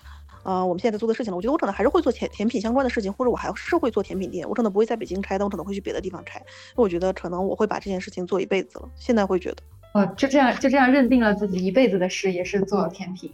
[0.43, 4.47] 呃，我们现在在做的事情了，我觉得我可能还是会做甜甜品相关的事情，或者我还是会做甜品店。
[4.49, 6.41] 我可能不会在北京开，但我可能会去别的地方开。
[6.77, 8.89] 我觉得可能我会把这件事情做一辈子了。
[8.97, 9.63] 现在会觉得。
[9.93, 13.33] 哦，就这样就这样认定了自己一辈子的事业是做甜品，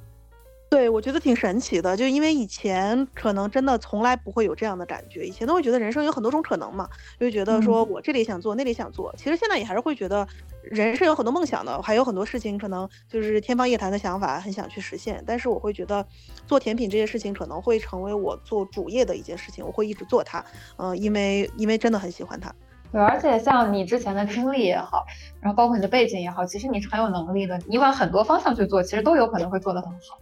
[0.70, 6.88] 对我觉得挺神奇的，就因为以前可能真的从来不会有这样的感觉，以前都会觉得人生有很多种可能嘛，
[7.20, 10.26] 就觉得说我这里想做，那里想做，其实现在也还是会觉得
[10.62, 16.04] 人是有很多梦想的，还有很多事情可能就是天方夜谭的想法，很想去实现，但是我会觉得
[16.46, 20.42] 做甜品这件事情可能会成为我做主业的一件事情，我会一直做它，
[20.78, 22.50] 嗯，因为因为真的很喜欢它。
[22.92, 25.04] 对，而且像你之前的经历也好，
[25.40, 27.58] 然后包括你的背景也好，其实你是很有能力的。
[27.66, 30.18] 你往很多方向去做，其实都有可能会做得很好。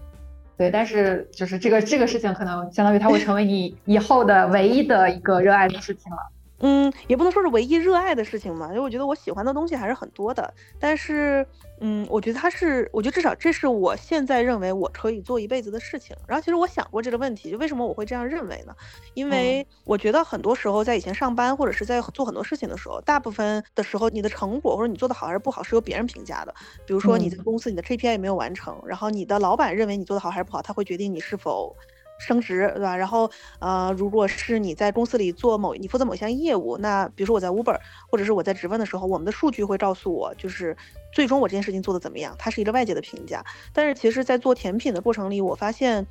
[0.57, 6.19] 对，但是就是这个这个事情，可能相当于它会成为你以后的唯一的一个热爱的事情了。
[6.67, 10.51] 嗯，也不能说是唯一热爱的事情嘛，因为我觉得我喜欢的东西还是很多的。
[10.81, 11.47] 但是，
[11.83, 16.17] 嗯，我觉得它是，我觉得至少这是我现在认为我可以做一辈子的事情。
[16.27, 18.75] 然后，其实我想过这个问题，就为什么我会这样认为呢？
[19.13, 26.55] 因为我觉得很多时候在以前上班或者是在做很多事情的时候，大部分的时候你的成果或者你做的好还是不好是由别人评价的。
[26.87, 31.77] 比如说你在公司你的 KPI 没有完成，然后你的老板认为你做的好还是不好，他会决定你是否。
[32.27, 32.97] 升职，对吧？
[32.97, 40.77] 然后，呃，如果是你在公司里做某，你负责某项业务，那比如说我在 Uber，或者是我在直问的时候，我们的数据会告诉我，就是
[41.13, 43.45] 最终我这件事情做的怎么样，它是一个外界的评价。
[43.73, 46.07] 但是其实，在做甜品的过程里，我发现，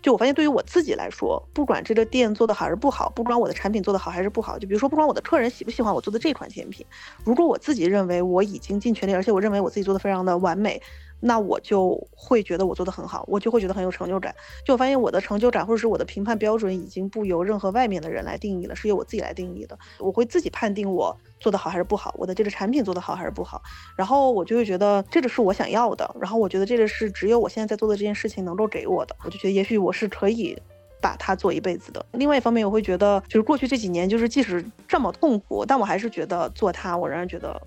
[0.00, 6.86] 就我发现对于我自己来说，不管这个店做的好还是不好，不管我的产品做的好还是不好，就比如说不管我的客人喜不喜欢我做的这款甜品，
[7.24, 10.80] 如果我自己认为我已经尽全力，而且我认为我自己做的非常的完美。
[11.20, 14.34] 那我就会觉得我做的很好，我就会觉得很有成就感。
[14.64, 19.78] 就我发现我的成就感或者是我的评判标准已经不由任何外面的人来定义了，是由我自己来定义的。
[19.98, 23.60] 我会自己判定我做的好还是不好，我的这个产品做的好还是不好。
[23.96, 29.16] 然后我就会觉得这个是我想要的，然后我觉得这个是只有我现在在做的这件事情能够给我的。
[29.24, 30.56] 我就觉得也许我是可以
[31.00, 32.04] 把它做一辈子的。
[32.12, 37.60] 另外一方面，我会觉得就是过去这几年，就是即使这么痛苦，但我还是觉得做它，我仍然觉得。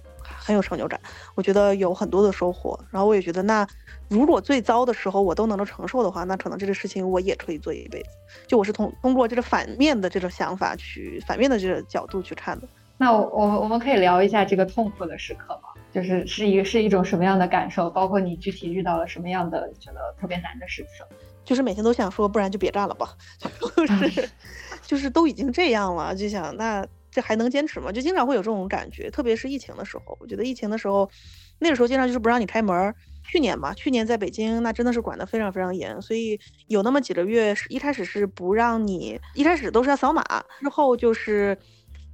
[0.43, 0.99] 很有成就感，
[1.36, 2.77] 我觉得有很多的收获。
[2.89, 3.65] 然后我也觉得，那
[4.10, 8.10] 如果最糟的时候我都能够承受的话，那可能这个事情我也可以做一辈子。
[8.47, 12.67] 就我是通通过这个反面的这种想法去反面的这个角度去看的。
[12.97, 15.69] 那我我我们可以聊一下这个痛苦的时刻吗？
[15.93, 17.89] 就是是一个是一种什么样的感受？
[17.89, 21.06] 包括你具体遇到了什么样的觉得特别难的事情？
[21.45, 23.15] 就是每天都想说，不然就别干了吧。
[23.39, 24.30] 就是
[24.84, 26.86] 就是都已经这样了，就想那。
[27.12, 27.91] 这还能坚持吗？
[27.91, 30.17] 就经常会有这种感觉，特别是疫情的时候。
[30.19, 31.10] 我觉得疫情的时候，
[31.60, 32.95] 那个时候经常就是不让你开门。
[33.24, 40.24] 去年嘛，去年在北京那真的是管得非常非常严，所以有那么几个月是一开始是不让你，一开始都是要扫码，
[40.60, 41.56] 之后就是，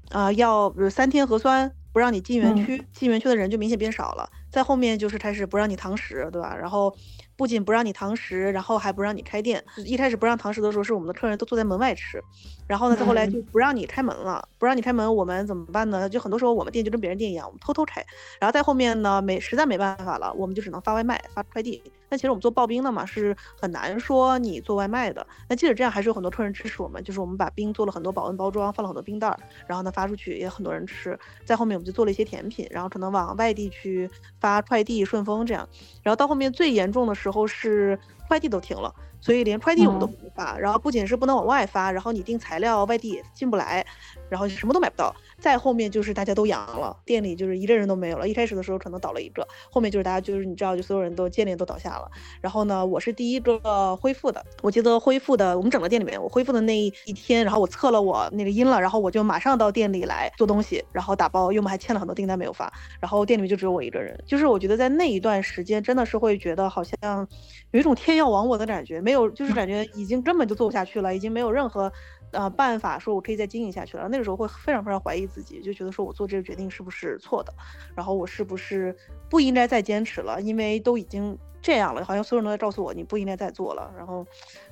[0.09, 4.29] 啊要三天核酸，不让你进园区，进园区的人就明显变少了。
[4.51, 6.55] 在后面就是开始不让你堂食，对吧？
[6.55, 6.93] 然后
[7.37, 9.63] 不仅不让你堂食，然后还不让你开店。
[9.85, 12.21] 一开始不让堂食的时候，是我们的客人都坐在门外吃。
[12.67, 16.09] 然后呢，再后来就不让你开门了，不让你开门，我们怎么办呢？
[16.09, 18.03] 就很多时候我们店就跟别人店一样，我们偷偷开。
[18.41, 21.81] 然后再后面呢，没实在没办法了，我们就只能发外卖、发快递。
[22.09, 25.25] 但其实我们做刨冰的嘛，是很难说你做外卖的。
[25.49, 31.17] 那即使这样，还是有很多客人支持我们，就是我们把冰做了很多保温包装，放了很多冰袋儿，然后呢发出去也很多人吃。
[31.45, 35.67] 在后面我们就做了一些甜品，然后可能往外地去发快递、顺丰这样。
[36.03, 40.57] 然后到后面最严重的时候是快递都停了，所以连快递我们都不能发。
[40.57, 43.85] 然后不仅是不能往外发，然后你订材料外地也进不来，
[44.29, 45.13] 然后什么都买不到。
[45.39, 48.27] 再后面就是大家都阳了，店里就是一个人都没有了。
[48.27, 52.09] 一开始的时候可能倒了一个，后面就是大家就是你知道，就所有人都接连都倒下了。
[52.41, 54.43] 然后呢，我是第一个恢复的。
[54.63, 62.73] 我记得恢复的，我们整个店里面，我恢复的那一天，然后我测了我那个阴了，然后我就马上到店里来做东西，然后打包，因为我们还欠了很多订单没有发。
[62.99, 67.27] 然后店里面就只有我一个人，就是我觉得在那一段时间真的是会觉得好像
[67.71, 71.93] 有一种天要亡我的感觉，没有，就是感觉已经根本就做不下去了，已经没有任何。
[72.37, 74.07] 呃，办法说我可以再经营下去了。
[74.09, 77.51] 那个时候会非常非常怀疑自己，就觉得说我做这个决定是不是错的，
[77.95, 78.95] 然后我是不是
[79.27, 83.91] 不应该再坚持了，因为都已经这样了，好像所有人都在告诉我你不应该再做了。
[83.97, 84.23] 然后，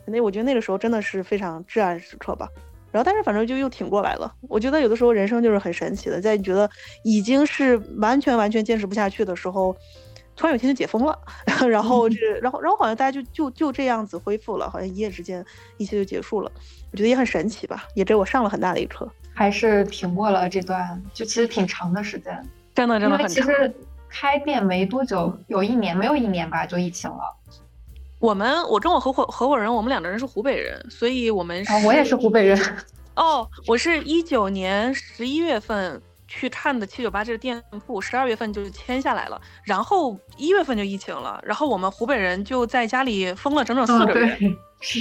[0.06, 2.48] 那我觉得那个时候真的是非常至暗时刻吧。
[2.92, 4.32] 然后，但是反正就又挺过来了。
[4.48, 6.70] 我觉得有的时候人生就是很神奇的，在你觉得
[7.04, 9.76] 已经是完全完全坚持不下去的时候。
[10.38, 11.18] 突然有一天就解封了，
[11.70, 15.42] 然后这，然后然后好像大家就就就这样子恢复了，好像一夜之间
[15.78, 16.52] 一切就结束了。
[16.96, 19.06] 我觉得也很神奇吧，也给我上了很大的一课。
[19.34, 22.42] 还是挺过了这段，就其实挺长的时间，
[22.74, 23.36] 真的真的很长。
[23.36, 23.76] 其实
[24.08, 27.18] 开店没多久，有一年没有一年吧，就疫情了。
[28.20, 32.58] 我们我跟我合伙合伙人，我们两个人是湖北人，所以我们我也是湖北人。
[33.18, 36.02] 哦，我是一九年十一月份。
[36.36, 44.38] 去看的七九八这个店铺，十二月份就签下来了，然后一月份就疫情了，然后我们湖北人就在家里封了整整四个月，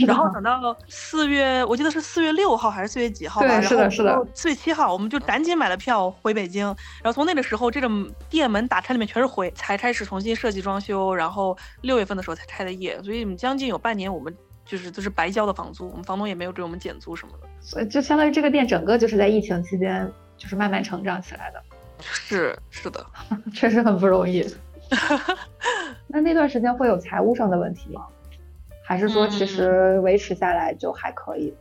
[0.06, 6.64] 然后等到四月，我记得是四月六号还是四月几号吧，是的，是的，四月七号，我们就赶紧买了票回北京，
[7.02, 7.90] 然后从那个时候，这个
[8.30, 14.32] 店门打开里面全是灰，才开始重新设计装修，然后六月份的时候才开的业，所以将近有半年，我们
[14.64, 20.08] 就是都是白交的房租，我们房东也没有给我们减租什么的，所以就相当于这个店整个就是在疫情期间。
[20.36, 21.62] 就是慢慢成长起来的，
[22.00, 23.04] 是是的，
[23.54, 24.44] 确实很不容易。
[26.06, 28.06] 那那段时间会有财务上的问题吗？
[28.84, 31.52] 还是说其实维持下来就还可以？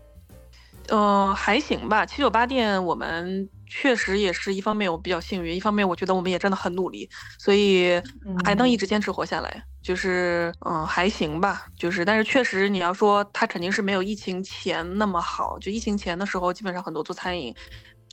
[0.89, 2.05] 嗯，还行吧。
[2.05, 7.09] 七九八店我们确实也是一方面我比较幸运，一方面我觉得我们也真的很努力，
[7.39, 8.01] 所以
[8.43, 9.63] 还能一直坚持活下来。
[9.81, 15.57] 就是嗯还行吧，就是但是确实你要说它肯定是没有疫情前那么好。
[15.59, 17.53] 就疫情前的时候，基本上很多做餐饮。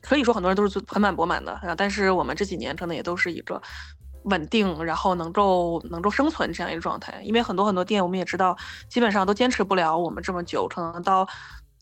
[0.02, 3.60] 可以说很多人都是盆满钵满的，但是我们这几年可能也都是一个
[4.24, 7.20] 稳定，然后能够能够生存这样一个状态。
[7.22, 8.56] 因为很多很多店，我们也知道，
[8.88, 11.26] 基本上都坚持不了我们这么久，可能到。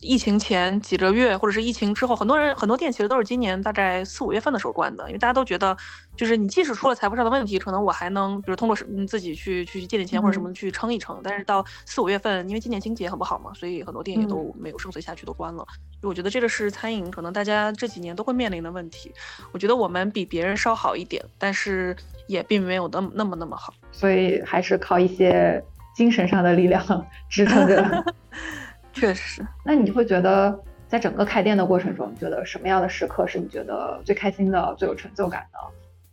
[0.01, 5.77] 疫情前几个月，或者是疫情之后，很多人很多店其实都是今年大概四五月份的时候关的，因为大家都觉得，
[6.17, 11.19] 就是你即使出了财务上的问题，可能我还能，比如通过嗯自己去去借点钱或者什么去撑一撑。
[11.25, 15.67] 但是到四五月份，因为今年经济也很不好嘛，所以很多店也都没有生存下去，都关了。
[16.03, 19.13] 我觉得这个是餐饮可能大家这几年都会面临的问题。
[19.51, 21.97] 我觉得我们比别人稍好一点，但是
[22.29, 23.75] 也并没有那么那么那么好。
[23.91, 25.61] 所以还是靠一些
[25.97, 26.81] 精神上的力量
[27.29, 28.05] 支撑着。
[28.99, 35.47] 确实，那你会觉得在整个开店的过程中，你觉得什么样的时刻是你觉得最开心的、最有成就感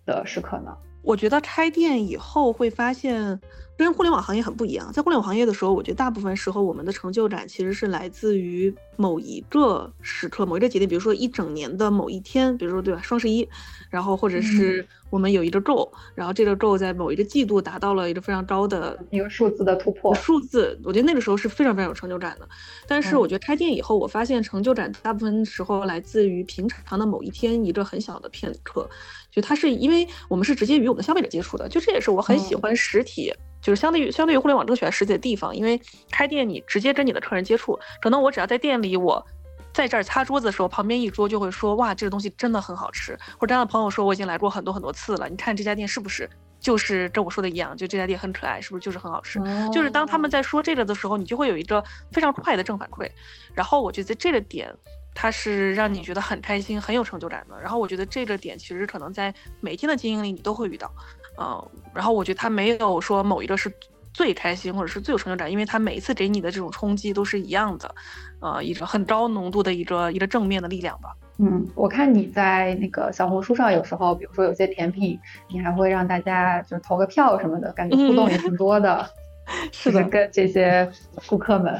[0.06, 0.76] 的的时刻呢？
[1.02, 3.40] 我觉得开店以后会发现
[3.78, 4.92] 跟互联网行业很不一样。
[4.94, 13.48] 在互联网行业的时候，我觉得大部分时候我们的成就感其实是来自于某一个时刻、某一个节点，比如说一整年的某一天，比如说对吧，双十一。
[13.90, 22.50] 然后或者是我们有一个够，然后这个够在某一个季度达到了一个非常高的一个数字的突破，数字，我觉得那个时候是非常非常有成就感的。
[22.86, 28.90] 但是我觉得开店以后，我发现成就感大部分时候来自于平常的某一天一个很小的片刻，
[29.32, 33.32] 就它是因为我们是直接与我们的消费者接触的，就这也是我很喜欢实体，
[33.66, 39.26] 就是相对于相对于互联网更喜欢实体的地方，因为开店你直接跟你的客人接触，可能我只要在店里我。
[39.74, 46.30] 在这儿擦桌子的时候，旁边一桌就会说：“哇，这个东西真的很好吃。”或者这样的朋友说：“我已经来过很多很多次了，你看这家店是不是
[46.62, 47.76] 就是跟我说的一样？
[47.76, 49.38] 就这家店很可爱，是不是就是很好吃？”
[49.74, 53.12] 就是当他们在说这个的时候，你就会有一个非常快的正反馈。
[53.54, 54.74] 然后我觉得这个点，
[55.14, 57.60] 它是让你觉得很开心、很有成就感的。
[57.60, 60.90] 然后我觉得这个点其实可能在每天的经营里你都会遇到，
[61.38, 61.70] 嗯。
[61.94, 63.72] 然后我觉得他没有说某一个是。
[64.14, 67.94] 最开心或者是最有成就感，因为他每一次给你的这种冲击都是一样的，
[68.40, 71.10] 呃，一个很高浓度的一个一个正面的力量吧。
[71.38, 79.06] 嗯，我看你在那个小红书上，有时候比如说有些甜品，你还会让大家就投个票什么的，感觉互动也挺多的。
[79.74, 80.90] 是的，跟这些
[81.26, 81.78] 顾客们。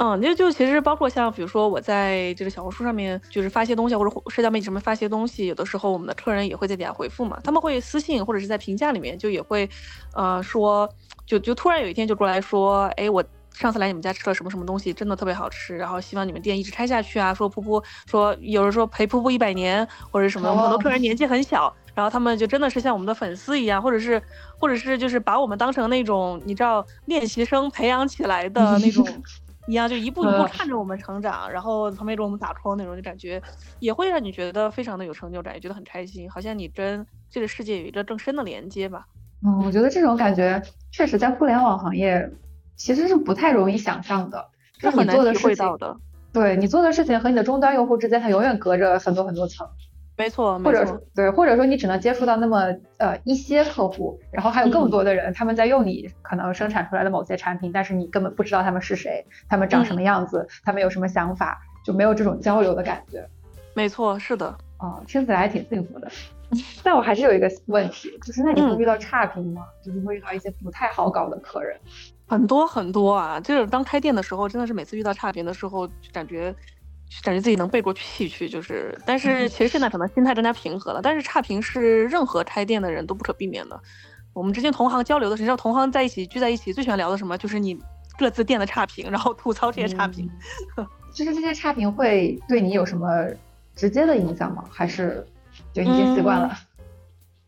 [0.00, 9.68] 嗯，就就其实包括像比如说我在这个小红书上面就是发些东西，或者社交媒体上面发些东西，有的时候我们的客人也会在底下回复嘛，他们会私信或者是在评价里面就也会，
[10.14, 10.88] 呃说
[11.26, 24.22] 就就突然有一天就过来说，哎我上次来你们家吃了什么什么东西，真的特别好吃，然后希望你们店一直开下去啊，说噗噗说有人说陪噗噗一百年或者什么，很多客人年纪很小，然后他们就真的是像我们的粉丝一样，或者是
[24.60, 29.04] 或者是就是把我们当成那种你知道练习生培养起来的那种。
[29.68, 33.40] 一样就一步一步看着我们成长，然后旁边给我们打 call 那种，就感觉
[33.80, 39.06] 也会让你觉得非常的有成就感，也觉得很开心，好像你跟这个世界有一个更深的连接吧。
[39.44, 42.30] 嗯，我觉得这种感觉确实在互联网行业
[42.76, 44.48] 其实是不太容易想象的，
[44.78, 45.94] 是很难体会到的。
[46.32, 49.68] 对你做的事情和你的终端用户之间，它永远隔着很多很多层。
[50.18, 63.24] 没错，或者说对，或者说你只能接触到那么呃一些客户，然后还有更多的人，他们在用你可能生产出来的某些产品，但是你根本不知道他们是谁，他们长什么样子，他们有什么想法，就没有这种交流的感觉。
[63.74, 64.46] 没错，是的，
[64.78, 66.10] 啊，听起来还挺幸福的。
[66.82, 69.62] 但我还是有一个问题，就是那你会遇到差评吗？
[69.84, 71.78] 就是会遇到一些不太好搞的客人？
[72.26, 76.52] 很多很多啊，就是当开店的时候，真的是每次遇到差评的时候，感觉。
[77.22, 81.00] 感觉自己能背过气去，就是，但是其实现在可能心态更加平和了。
[81.02, 83.80] 但是差评是任何开店的人都不可避免的。
[84.34, 87.36] 我们之间同行交流的时候，你知道同行在一起聚在一起最喜欢聊的什么？
[87.36, 87.76] 就是你
[88.18, 90.30] 各自店的差评，然后吐槽这些差评。
[91.12, 93.08] 就是这些差评会对你有什么
[93.74, 94.62] 直接的影响吗？
[94.70, 95.26] 还是
[95.72, 96.54] 就已经习惯了？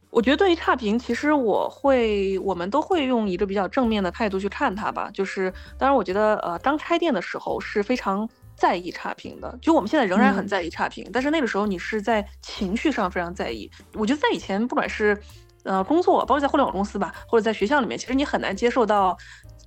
[0.09, 5.11] 我觉得对于差评，其实我会，我们都会用一个比较正面的态度去看它吧。
[5.13, 8.29] 就是当然，我觉得呃，刚开店的时候是非常。
[8.61, 13.71] 在意差评的，就我们现在仍然很在意差评，但是那个时候你是在情绪上非常在意。
[13.95, 15.19] 我觉得在以前，不管是
[15.65, 19.17] 呃工作，包括在互联网公司吧，或者在学校里面，其实你很难接受到。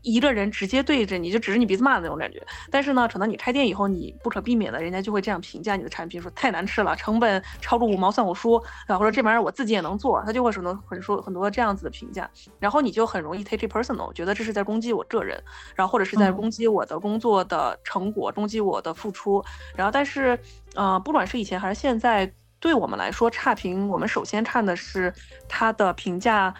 [0.04, 12.30] 一个人直接对着你就指着你鼻子骂的那种感觉，但是呢，可能你开店以后，你不可避免的，人家就会这样评价你的产品，说太难吃了，成本超过五毛算我输，然后说这玩意儿我自己也能做，他就会说能很说很多这样子的评价，
[12.60, 15.41] 然后你就很容易 take it personal，觉得这是在攻击我个人，
[15.74, 19.43] 然后或者是在攻击我的工作的成果，攻击我的付出，
[19.76, 20.38] 然后但是，
[20.76, 22.30] 呃，不管是以前还是现在，
[22.60, 25.14] 对我们来说差评，我们首先看的是
[25.47, 26.54] 它的评价。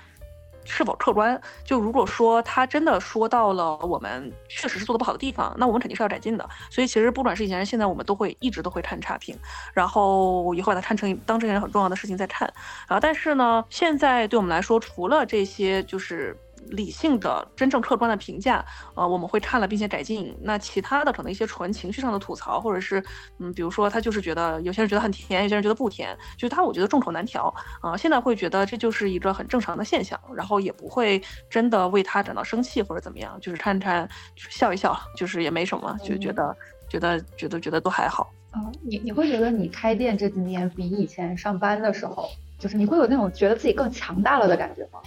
[0.66, 1.40] 是否客观？
[1.64, 6.50] 就如果说他真的说到了我们确实是做的不好的地方，那我们肯定是要改进的。
[6.70, 9.38] 所以其实不管是以前还是现在，我们都会一直都会看差评，
[9.74, 12.52] 然后以后把它看成当这件很重要的事情在看。
[12.88, 16.38] 然后但是呢，现在对我们来说，除了这些就是。
[16.70, 18.64] 理性的、真正客观的评价，
[18.96, 20.36] 呃，我们会看了并且改进。
[20.42, 23.04] 那其他的可能一些纯情绪上的吐槽，或者是，
[23.40, 27.96] 嗯，比如说他就是觉得有些人觉得很甜，有些人觉得不甜，就是他我觉得众口难调啊。
[27.98, 34.08] 现在会觉得这就是一个很正常的现象，然后也不会真的为他感到生气或者怎么样，就是看看
[34.38, 36.56] 笑一笑， 就是也没什么，就觉得
[36.90, 38.32] 觉得觉得觉得都还好。
[38.52, 45.00] 啊，你你会觉得你开店这几年比以前上班的时候，就是你会有那种觉得自己更强大了的感觉吗？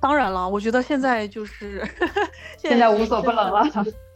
[0.00, 1.86] 当然了，我觉得现在就是
[2.56, 3.62] 现在无所不能了，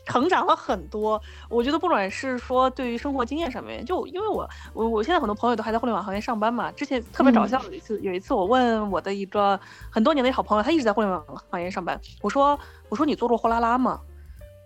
[0.06, 1.20] 成长了很多。
[1.48, 6.72] 我觉得不管是说对于生活经验上面，就因为我我我现在很多朋友都还在互联网行业上班嘛。
[6.72, 9.58] 之前特别搞笑的一次，有一次我问我的一个
[9.90, 12.58] 很多年的好朋友，他一直在互联网行业上班，我说
[12.88, 14.00] 我说你做过货拉拉吗？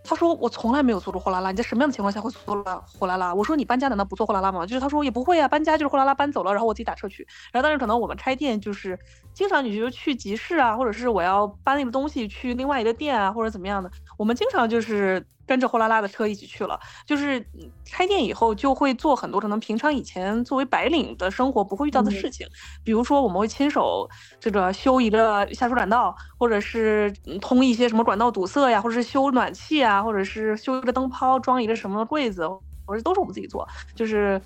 [0.04, 2.40] 他说我从来没有做过货拉拉，你在什么样的情况下会做
[2.98, 3.34] 货拉拉？
[3.34, 4.64] 我说你搬家难道不做货拉拉吗？
[4.64, 7.26] 就是他说也不会啊，搬家就是货拉拉搬走了，然后我自己打车去。
[7.52, 8.98] 然后但是可能我们开店就是
[9.34, 15.26] 经常你就去集市啊，或者是我要搬那个东西去另外一个店啊，或者怎么样的，我们经常就是。
[15.48, 17.44] 跟着货拉拉的车一起去了，就是
[17.90, 22.46] 开店以后就会做很多可能平常以前作为白领的生活不会遇到的事情，
[22.84, 32.46] 比如说我们会亲手这个修一个下水管道，或者是通一些什么管道堵塞呀，或者是修暖气啊，或者是修一个灯泡，装一个什么柜子，
[32.86, 34.40] 或者都是我们自己做，就是。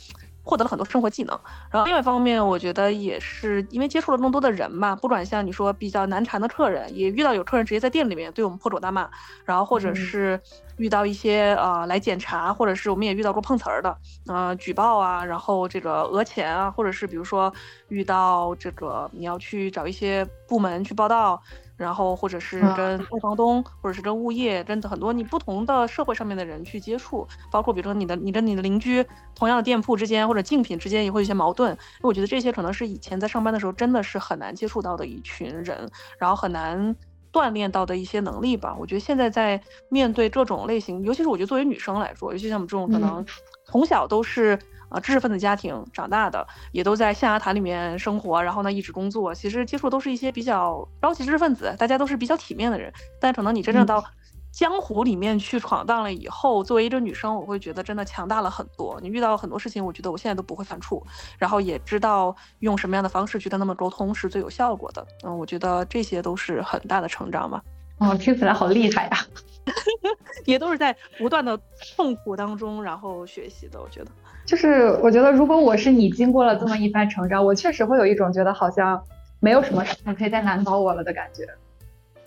[0.44, 1.38] 获得了很多生活技能，
[1.70, 9.08] 然后另外一方面，我觉得也是因为接触了更多的人嘛，不管像你说比较难缠的客人，也遇到有客人直接在店里面对我们破口大骂，
[9.44, 10.40] 然后或者是
[10.78, 17.52] 遇到一些呃来检查，或者是我们也遇到过碰瓷儿的，呃举报啊，然后这个讹钱啊，或者是比如说
[17.88, 21.40] 遇到这个你要去找一些部门去报道。
[21.82, 29.04] 然后，或者是跟二房东，或者是跟物业，跟很多你不同的社会上面的人去接触，包括比如说你的，你跟你的邻居，
[29.34, 31.76] 同样的店铺之间或者竞品之间也会有一些矛盾。
[32.00, 36.94] 我觉得这些可能是以前在上班的时候真的是很难接触到的一群人，然后很难
[37.32, 38.76] 锻炼到的一些能力吧。
[38.78, 43.26] 我觉得现在在面对各种类型，尤其是我觉得作为女生来说，尤其像我们这种可能
[43.66, 44.58] 从小都是。
[44.92, 52.92] 啊知识分子家庭长大的，也都在象牙塔里面生活，然后呢一直工作，其实接触都是一些比较高级知识分子，大家都是比较体面的人。
[53.20, 54.04] 但可能你真正到
[54.52, 59.00] 江湖里面去闯荡了以后，作为一个女生，我会觉得真的强大了很多。
[59.00, 61.02] 你遇到很多事情，我觉得我现在都不会犯怵，
[61.38, 65.06] 然后也知道用什么样的方式去跟他们沟通是最有效果的。
[65.24, 67.62] 嗯，我觉得这些都是很大的成长嘛。
[67.96, 69.18] 哦，听起来好厉害呀！
[70.44, 71.56] 也都是在不断的
[71.96, 73.80] 痛苦当中，然后学习的。
[73.80, 74.10] 我觉得，
[74.44, 79.02] 就是我觉得，如果我是你，经过了这么一番成长，我确实会有一种觉得好像
[79.40, 81.46] 没有什么事情可以再难倒我了的感觉。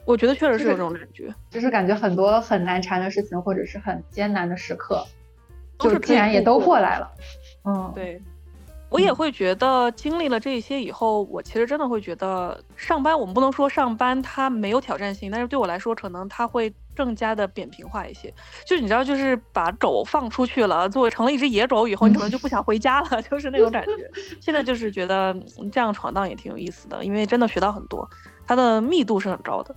[0.06, 5.06] 我觉得确实是有这种感觉，就是感觉很多很难缠的事情，或者是很艰难的时刻，
[5.80, 7.12] 就竟然也都过来了。
[7.66, 8.22] 嗯，对。
[8.90, 18.34] 我也会觉得，经历了这些以后，我其实真的会觉得，上班我们不能说上班它没有挑战性，但是对我来说，可能它会更加的扁平化一些。
[18.66, 23.92] 就是你知道，就是把狗放出去了，作为成了一只野狗以后，你可能就不想回家了， 就是那种感觉。
[24.42, 25.36] 现在就是觉得
[25.72, 28.10] 这样闯荡也挺有意思的，因为真的学到很多，
[28.48, 29.76] 它的密度是很高的。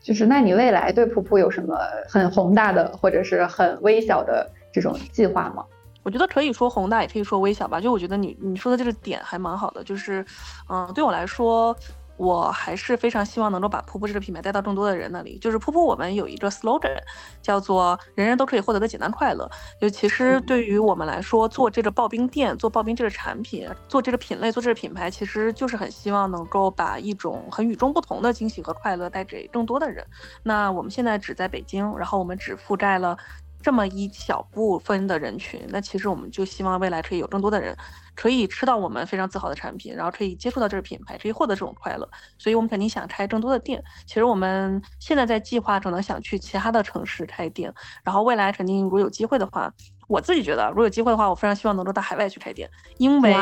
[0.00, 1.76] 就是，那你未来对噗噗有什么
[2.08, 5.64] 很宏大的，或者是很微小的这种计划吗？
[6.02, 7.78] 我觉得可以说宏大，也可以说微小吧。
[7.78, 10.24] 就我觉得你你说的这个点还蛮好的，就是，
[10.70, 11.76] 嗯，对我来说，
[12.20, 15.38] 我还是非常希望能够把噗噗这个品牌带到更多的人那里。
[15.38, 16.94] 就是噗噗，我们有一个 slogan，
[17.40, 19.50] 叫做“人人都可以获得的简单快乐”。
[19.80, 30.06] 就其实对于我们来说，做这个刨冰店，做刨冰这个产品，做这个品类，做这个品牌，其实就是很希望能够把一种很与众不同的惊喜和快乐带给更多的人。
[30.42, 33.16] 那我们现在只在北京，然后我们只覆盖了。
[33.62, 37.76] 这么一小部分的人群，那其实我们就希望未来可以有更多的人
[38.20, 42.06] 可以吃到我们非常自豪的产品，然后可以接触到这个品牌，可以获得这种快乐。
[42.36, 43.82] 所以我们肯定想开更多的店。
[44.06, 47.72] 其实我们现在在计划，可能想去其他的城市开店，
[48.04, 49.72] 然后未来肯定如果有机会的话，
[50.06, 52.68] 我自己觉得如果有机会的话，我非常希望能够到海外去开店，
[52.98, 53.34] 因为。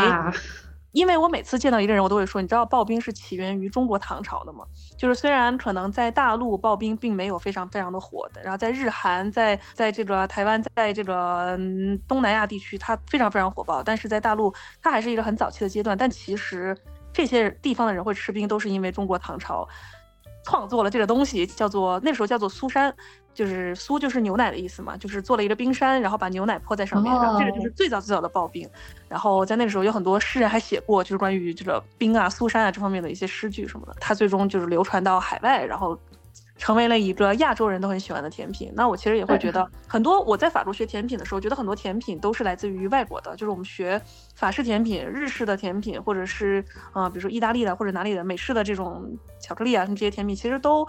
[0.98, 4.64] 因为我每次见到一个人，我都会说，你知道刨冰是起源于中国唐朝的吗？
[4.96, 11.56] 就是虽然可能在大陆刨冰并没有非常非常的火的，然后在日韩，在在这个台湾，在这个
[12.08, 15.96] 东南亚地区，它非常非常火爆，但是在大陆，它还是一个很早期的阶段。
[15.96, 16.76] 但其实
[17.12, 19.68] 这些地方的人会吃冰，都是因为中国唐朝。
[20.44, 22.94] 创作了这个东西，叫做那时候叫做苏山，
[23.34, 28.68] 就是苏就是牛奶的意思嘛，就是做了一个冰山，然后把牛奶泼在上面，然后这个就是最早最早的刨冰。
[29.08, 33.94] 然后在那个时候有很多诗人还写过，就是关于这个冰啊、苏山啊这方面的一些诗句什么的。
[34.00, 35.98] 它最终就是流传到海外，然后。
[36.56, 38.72] 成为了一个亚洲人都很喜欢的甜品。
[38.74, 43.30] 那我其实也会觉得，很多我在法国学甜品的时候，觉得很多甜品都是来自于外国的。
[43.36, 44.00] 就是我们学
[44.34, 49.08] 法式甜品、日式的甜品，或者是啊，比如说意大利的或者哪里的美式的这种
[49.40, 50.84] 巧克力啊，什么这些甜品，其实都。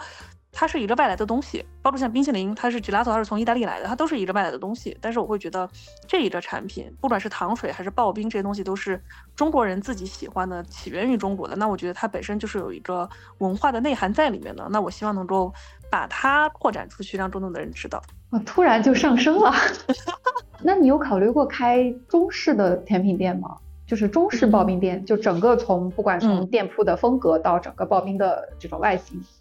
[0.51, 4.97] 它是一个外来的东西，包括像冰淇淋，它是 gelato，它是从意大利来的，它都是一个外来的东西。
[4.99, 5.69] 但是我会觉得
[6.07, 9.01] 这一个产品，不管是糖水还是刨冰这些东西，都是
[9.35, 11.55] 中国人自己喜欢的，起源于中国的。
[11.55, 14.67] 那我觉得它本身就是有一个文化的内涵在里面的。
[14.69, 15.53] 那我希望能够
[15.89, 18.01] 把它扩展出去，让更多的人知道。
[18.31, 19.53] 我突然就上升了。
[20.61, 23.55] 那你有考虑过开中式的甜品店吗？
[23.87, 29.19] 就是中式刨冰店，就整个从不管从店铺的风格到整个刨冰的这种外形。
[29.19, 29.38] 嗯，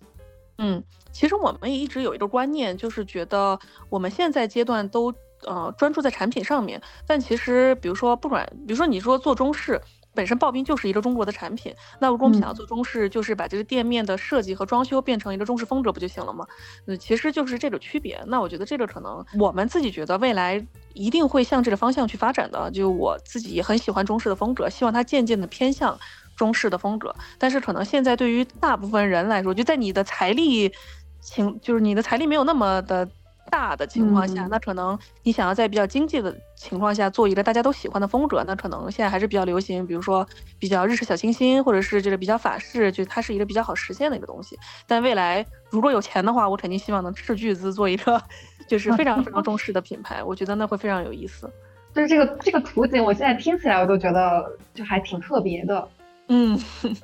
[1.12, 5.12] 其实我们也一直有一个观念，就是觉得我们现在阶段都
[5.44, 9.80] 呃专注在产品上面，但其实比如说不管，比如说你说做中式，
[10.14, 16.46] 本身刨冰就是一个中国的产品，那如果我们想要做中式，就是把这个店面的设计和装修变成一个中式风格不就行了吗？
[16.86, 18.20] 嗯，其实就是这个区别。
[18.26, 22.70] 那我觉得这个可能我们自己觉得未来一定会向这个方向去发展的。
[22.70, 25.98] 就我自己也很喜欢中式的风格，希望它渐渐的偏向。
[26.38, 30.72] 中式的风格，但是可能现在对于大部分人来说，就在你的财力
[31.20, 33.06] 情，就是你的财力没有那么的
[33.50, 40.26] 大的情况下，那可能你想要在比较经济的情况下做一个大家都喜欢的风格，那可能现在还是比较流行，比如说
[40.58, 44.56] 比较日式小清新，或者是这个比较法式，就它是一个比较好实现的一个东西。
[44.86, 48.22] 但未来如果有钱的话，我肯定希望能斥巨资做一个
[48.68, 51.50] 就是非常非常中式的品牌，我觉得那会非常有意思。
[51.94, 55.88] 就是这个这个图景，我现在听起来我都觉得就还挺特别的。
[56.28, 56.58] 嗯，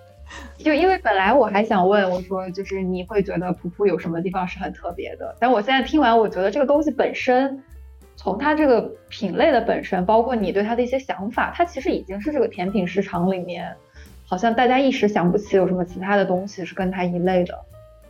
[0.59, 5.35] 就因为本来我还想问，我说就是你会觉得普普有什么地方是很特别的？
[5.41, 7.63] 但我现在听完，我觉得这个东西本身，
[8.17, 13.75] 从它这个品类的本身，包括你对它的一些想法，它其实已经是这个甜品市场里面，
[14.27, 17.59] 好像大家一时想不起有什么其他的东西是跟它一类的。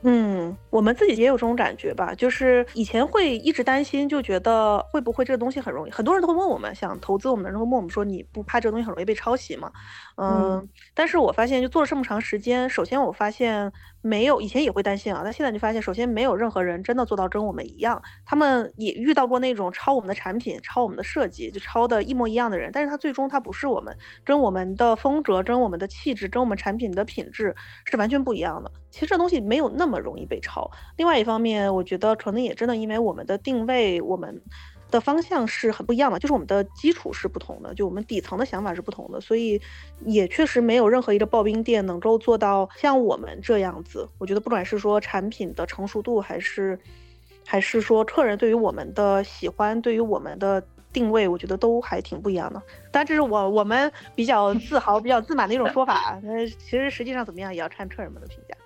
[0.07, 9.73] 嗯，我们自己也有这种感觉吧，就是以前会一直担心，就觉得会不会这个东西很容易，很多人都会问我们，想投资我们的人会问我们说，你不怕这个东西很容易被抄袭吗？
[10.17, 13.73] 嗯，但是我发现就做了这么长时间，首先我发现
[14.07, 28.71] 没有以前也会担心啊，但现在就发现，首先没有任何人真的做到跟我们一样，他们也遇到过那种抄我们的产品、抄我们的设计，就抄的一模一样的人，但是他最终他不是我们，跟我们的风格、跟我们的气质、跟我们产品的品质是完全不一样的。
[28.91, 30.71] 其实这东西没有那么容易被抄。
[30.99, 34.43] 另外一方面，我觉得可能也真的因为我们的定位，我们。
[34.95, 39.61] 的方向是很不一样的，就是我们的基础是不同的，就我们底层的想法是不同的，所以
[40.05, 44.09] 也确实没有任何一个刨冰店能够做到像我们这样子。
[44.19, 46.79] 我觉得不管是说产品的成熟度，还是
[47.45, 52.63] 还是说客人对于我们的喜欢，对于我们的定位，我觉得都还挺不一样的。
[52.93, 56.21] 但这是我我们比较自豪、比较自满的一种说法。
[56.23, 58.57] 呃，其实实际上怎么样，也要看客人们的评价，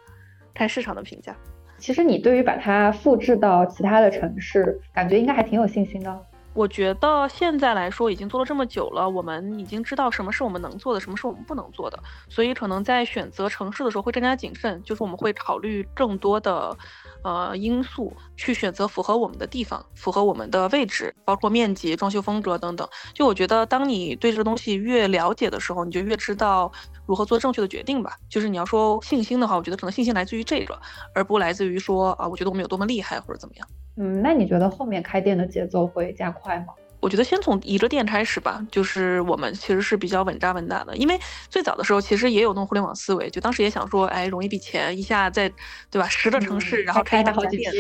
[0.53, 1.35] 看市场的评价。
[1.79, 6.27] 其实你对于把它复制到其他的城市，感觉应该还挺有信心的。
[6.55, 11.97] 我觉得现在来说已经做了这么久了，我们已经知道什么是我们能做的，什么是我们不能做的，
[12.29, 16.77] 所以可能在选择城市的时候会更加谨慎，就是我们会考虑更多的。
[17.25, 22.89] 呃，因素去选择符合我们的地方，符合我们的位置，包括面积、装修风格等等。
[23.13, 26.71] 就我觉得，当你对这个东西越了解的时候，你就越知道
[27.09, 28.17] 如何做正确的决定吧。
[28.29, 30.79] 就是你要说信心的话，我觉得可能信心来自于这个，
[31.15, 33.67] 而不来自于说啊，我觉得我们有多么厉害或者怎么样。
[33.97, 36.67] 嗯，那你觉得后面开店的节奏会加快吗？
[37.01, 41.17] 我觉得先从一个店开始吧，就是我们其实是比较稳扎稳打的，因为
[41.49, 45.49] 最早的时候其实也有那种互联网思维，就当时也想说，哎，融一笔钱，一下在，
[45.91, 47.73] 对吧，十个城市，然后开好几店，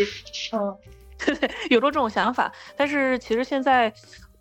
[0.53, 0.76] 嗯，
[1.18, 2.53] 对，有过这种想法。
[2.76, 3.93] 但是其实现在，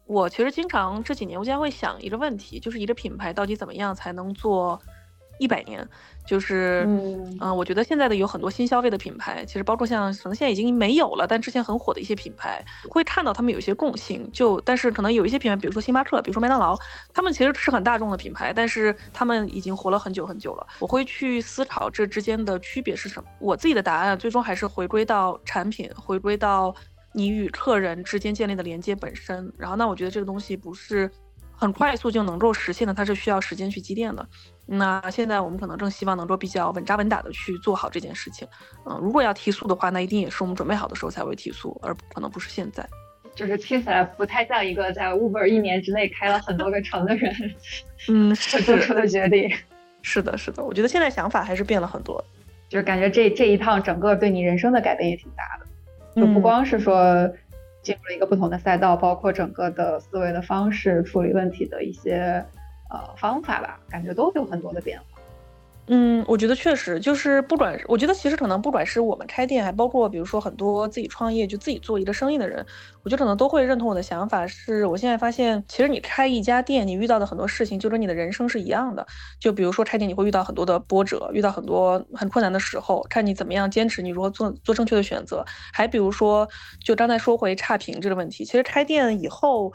[0.08, 4.82] 我其实经常这几年，我经常会想一个问题，就是一个品牌到底怎么样才能做
[5.38, 5.88] 一百年？
[6.26, 6.84] 就是，
[7.40, 14.30] 嗯，我觉得现在的有很多新消费的品牌，其实包括像可能现在已经没有了，但之前很火的一些品牌，会看到他们有一些共性。
[14.34, 16.78] 就但是可能有一些品牌，比如说星巴克，比如说麦当劳，
[17.14, 20.68] 他们其实是很大众的品牌，但是他们已经活了很久很久了。
[20.80, 23.30] 我会去思考这之间的区别是什么。
[23.40, 26.76] 我自己的答案最终还是回归到产品，回归到
[27.18, 29.52] 你与客人之间建立的连接本身。
[29.58, 31.10] 然后那我觉得这个东西不是
[31.52, 34.24] 很快速就能够实现的，它是需要时间去积淀的。
[34.68, 38.48] 那现在我们可能更希望能够比较稳扎稳打的去做好这件事情。
[38.86, 42.88] 嗯，如果要提速的话，那一定也是我们准备好的时候才会提速，而可能不是现在。
[43.34, 47.34] 就是听起来不太像一个在 Uber 一年之内开了很多个城的人，
[48.10, 48.34] 嗯，
[48.66, 49.52] 做出的决定。
[50.02, 52.24] 是的，是的，我觉得现在想法还是变了很多，
[52.68, 55.67] 就是感觉这这一趟整个对你人生的改变也挺大的，
[56.18, 57.32] 就不光是说
[57.82, 62.46] 进入了一个不同的赛道，包括整个的思维的方式、处理问题的一些。
[62.90, 65.17] 呃，方法吧，感觉都有很多的变化。
[65.90, 72.66] 嗯，我觉得确实就是，不管我觉得其实可能不管是我们开店，还包括比如说很多自己创业就自己做一个生意的人，
[73.04, 74.46] 我觉得可能都会认同我的想法。
[74.46, 79.08] 是我现在发现，其实你开一家店，你遇到的很多事情就跟你的人生是一样的。
[79.40, 85.46] 就比如说开店，你会遇到很多的波折，遇到很多很困难的时候，看你怎么样坚持，你如何做做正确的选择。
[85.72, 86.46] 还比如说，
[86.84, 89.72] 就刚才说回差评这个问题，其实开店以后，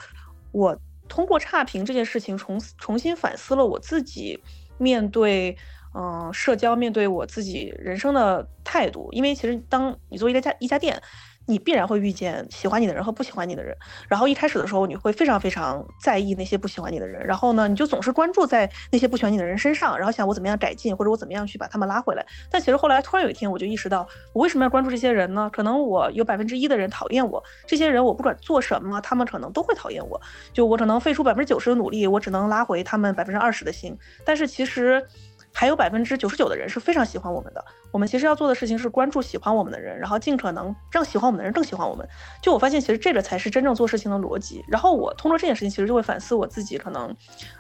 [0.53, 0.79] 我。
[1.09, 4.41] 通过差评这件事情重重新反思了我自己
[4.79, 5.55] 面对
[5.95, 11.01] 嗯社交面对我自己人生的态度，因为其实当你做一家一家店。
[11.45, 13.77] 你必然会遇见喜欢你的人和不喜欢你的人，
[14.09, 22.25] 然后一开始的时候你会非常非常在意那些不喜欢你的人，然后呢，你就总是关注在那些不喜欢你的人身上，然后想我怎么样改进，或者我怎么样去把他们拉回来。
[22.49, 25.51] 但其实后来突然有一天，我就意识到，我为什么要关注这些人呢？
[25.53, 30.21] 可能我有百分之一的人讨厌我，这些人我不管做什么，他们可能都会讨厌我。
[30.53, 33.99] 就我可能费出百分之九十的努力，我只能拉回他们百分之二十的心。
[34.25, 35.05] 但是其实。
[35.53, 37.65] 还有百分之九十九的人是非常喜欢我们的。
[37.91, 42.09] 我们其实要做的事情是关注喜欢我们的人，然后尽可能让喜欢我们的人更喜欢我们。
[42.41, 44.65] 就我发现，其实这个才是真正做事情的逻辑。
[44.69, 47.15] 然后我通过这件事情，其实就会反思我自己，可能，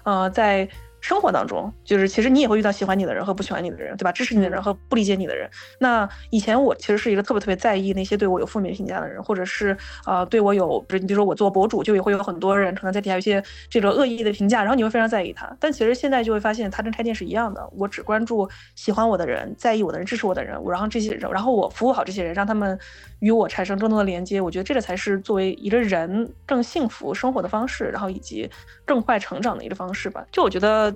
[0.04, 0.68] 呃，在。
[1.02, 4.12] 生活当中，就是其实你也会遇到喜欢你的人和不喜欢你的人，对吧？
[4.12, 5.50] 支持你的人和不理解你的人。
[5.80, 9.76] 那以前我其实是一个特别特别在意那些对我有负面评价的人，或者是
[10.06, 15.54] 呃对我有，比如你比如说我做博主，就也会有很多人可能在底下有一些这个恶意的评价，然后你会非常在意他。
[15.58, 22.78] 但其实现在就会发现，他跟开店是一样的，我只关注喜欢我的人、在意我的人、支持我的人，然后这些人，然后我服务好这些人，让他们
[23.18, 24.40] 与我产生更多的连接。
[24.40, 28.48] 我觉得这个才是作为一个人更幸福生活的方式，然后以及
[28.84, 30.24] 更快成长的一个方式吧。
[30.30, 30.91] 就我觉得。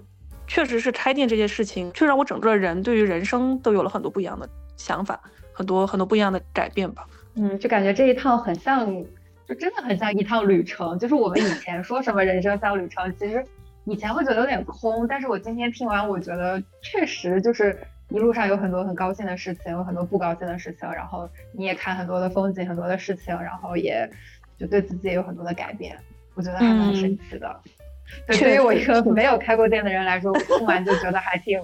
[0.47, 5.21] 确实是开店这件事情，却让我整个人对于人生都有了很多不一样的想法，
[5.53, 7.07] 很多很多不一样的改变吧。
[7.35, 8.87] 嗯，就感觉这一趟很像，
[9.47, 10.99] 就真的很像一趟旅程。
[10.99, 13.45] 就是我们以前说什么人生像旅程，其实
[13.85, 17.79] 以前会觉得有点空，但是我今天听完，我觉得确实就是
[18.09, 24.09] 一路上有很多很高兴的事情，有很多不高兴的事情，然后你也看很多的风景，很多的事情，然后也
[24.59, 25.99] 就对自己也有很多的改变，
[26.35, 27.61] 我觉得还蛮神奇的。
[28.27, 31.61] 对于我一个没有开过店的人来说，我听完就觉得还挺，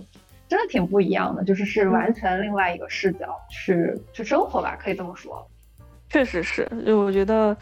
[0.48, 5.46] 真的挺不一样的，就是是完全另外一个视角去去生活吧，可以这么说。
[6.08, 7.56] 确实是，就我觉得。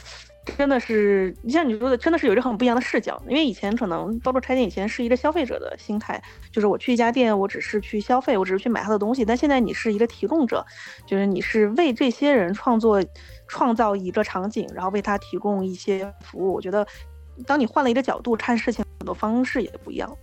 [0.57, 3.22] 真的是，像你说的，真的是有着很不一样的视角。
[3.28, 6.20] 因为以前可能包括拆店以前是一个消费者的心态，
[6.51, 9.22] 就是我去一家店，我只是去消费，我只是去买他的东西。
[9.22, 10.64] 但现在你是一个提供者，
[11.07, 13.05] 就是你是为这些人创作、
[13.47, 16.55] 创造一个场景，然后为他提供一些服务。
[16.55, 16.85] 我觉得，
[17.47, 20.16] 当你换了一个角度看事情，很多方式也不一样。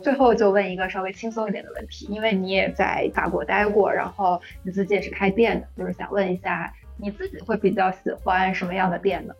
[0.00, 9.34] 最后就问一个稍微轻松一点的问题，因为你也在法国待过，然后你自己也是开店的，就是想问一下，你自己会比较喜欢什么样的店呢？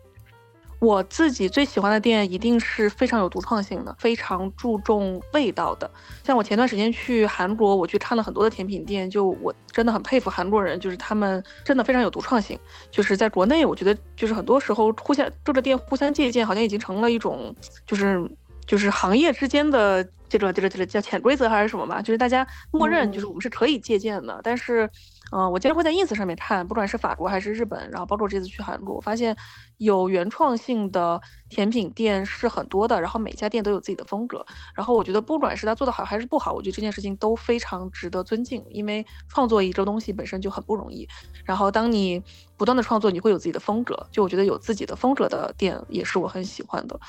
[0.85, 5.89] 我自己最喜欢的店一定是非常有独创性的，非常注重味道的。
[6.23, 12.57] 像我前段时间去韩国，我去看了很多的甜品店，就我真的很佩服韩国人，就是他们真的非常有独创性。
[12.91, 17.55] 就是在国内，我觉得就是很多时候互相这个店互相借鉴，好像已经成了一种
[17.87, 18.23] 就是
[18.67, 24.87] 就是行业之间的这个这个这个叫潜规则还是什么吧，就是大家默认就是我们是可以借鉴的，但是。
[25.31, 29.35] 嗯，我经常会在 ins 上面看，不管是法国还是日本，然后包括这次去韩国，我发现
[29.77, 31.19] 有原创性的
[31.49, 34.45] 甜品店是很多的，然后每家店都有自己的风格。
[34.75, 41.07] 然后我觉得不管是他做的好还是不好，我觉得这件事情都非常值得尊敬，因为创作一个东西本身就很不容易。
[41.43, 42.21] 然后当你
[42.55, 46.99] 不断的创作，你会有自己的风格，就我觉得有自己的风格的店也是我很喜欢的。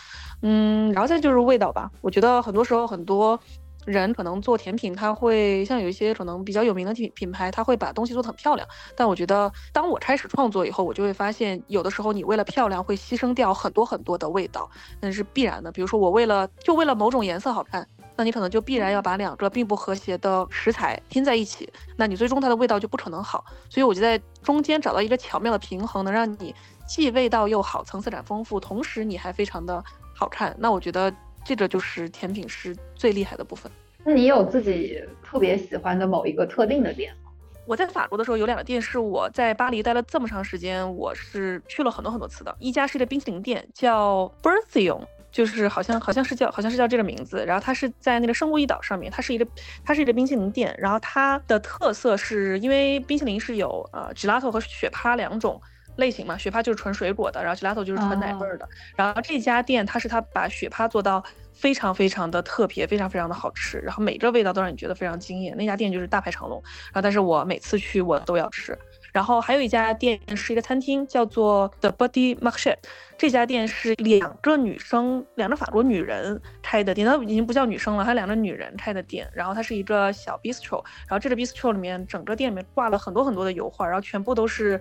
[0.40, 3.38] 嗯，然后再就是味道吧，我觉得很多时候很多。
[3.86, 8.66] 人可能做甜品，他会像有一些可能比较有名的品品牌，他会把东西做得很漂亮。
[8.96, 14.68] 但我觉得，当我开始创作以后，我就会发现，有的时候你为了漂亮，会牺牲掉很多很多的味道，
[15.00, 15.70] 那是必然的。
[15.70, 23.44] 比如说，我为了就为了某种颜色好看，那你可能就必然要把两个并不和谐的食材拼在一起，那你最终它的味道就不可能好。
[23.70, 26.52] 所以我就在中间找到一个巧妙的平衡，能让你
[26.88, 30.56] 既味道又好，层次感丰富，同时你还非常的好看。
[30.58, 31.14] 那我觉得。
[31.46, 33.70] 这个就是甜品师最厉害的部分。
[34.04, 37.30] 那你有自己特别喜欢的某一个特定的店吗？
[37.66, 42.54] 我在法国的时候有两个店是我在巴黎待了这么长时间，我是去了很多很多次的。
[42.58, 47.44] 一家是一个冰淇淋店，叫 b e r t h i o n 就是好像好像是叫好像是叫这个名字。
[47.46, 49.46] 然后它是在那个圣路易岛上面，它是一个
[49.84, 50.74] 它是一个冰淇淋店。
[50.78, 55.60] 然后它的特色是因为冰淇淋是有呃 gelato 和雪趴两种。
[55.96, 58.68] 类型嘛，雪帕就是纯水果的，然后 gelato 就是纯奶味儿的。
[58.96, 61.22] 然后这家店它是它把雪帕做到
[61.52, 65.56] 非常非常的特别，非常非常的好吃，然后每个味道都让你觉得非常惊艳。
[65.56, 68.78] 那家店就是大排长龙，然后但是我每次去我都要吃。
[69.12, 72.76] 然后还有一家店是一个餐厅，叫做 The Body Market，
[73.16, 79.26] 这家店是两个女生，两个法国女人开的店，它已经不叫女生了，它两个女人开的店。
[79.32, 84.78] 然后它是一个小 bistro，然后这个 bistro 里面整个店里面挂了很多很多的油画，然后全部都是。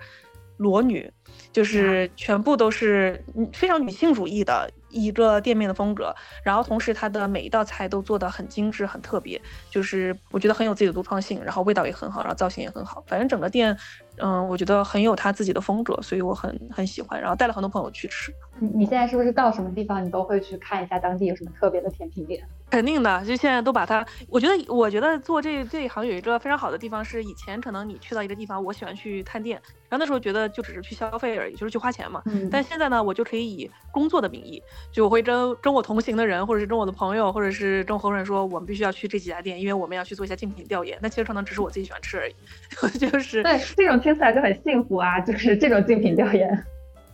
[0.57, 1.11] 裸女，
[1.51, 13.77] 就是全部都是非常女性主义的一个店面的风格，然后同时它的每一道菜都做的很精致、很特别，就是我觉得很有自己的独创性，然后味道也很好，然后造型也很好，反正整个店。
[14.17, 17.19] 嗯，我觉得很有他自己的风格，所以我很很喜欢。
[17.19, 18.31] 然后带了很多朋友去吃。
[18.59, 22.41] 你你现在是不是到什么地方你都会去看一下当地有什么特别的甜品店？
[22.69, 24.05] 肯定的，就现在都把它。
[24.27, 32.21] 我觉得我觉得做这这一行有一个非常好的地方是，以前可能你去到一个地方，我喜欢去探店，然后那时候觉得就只是去消费而已，就是去花钱嘛。
[32.25, 32.49] 嗯。
[32.49, 34.61] 但现在呢，我就可以以工作的名义，
[34.91, 40.97] 就我会跟跟我同行的人，或者是跟我的朋友，或者是跟合伙人说，我们必须要去这几家店，因为我们要去做一下竞品调研。
[41.01, 42.35] 那其实可能只是我自己喜欢吃而已，
[42.97, 44.04] 就是对这种。
[44.05, 45.19] 听起来就很幸福啊！
[45.19, 46.63] 就是这种竞品调研。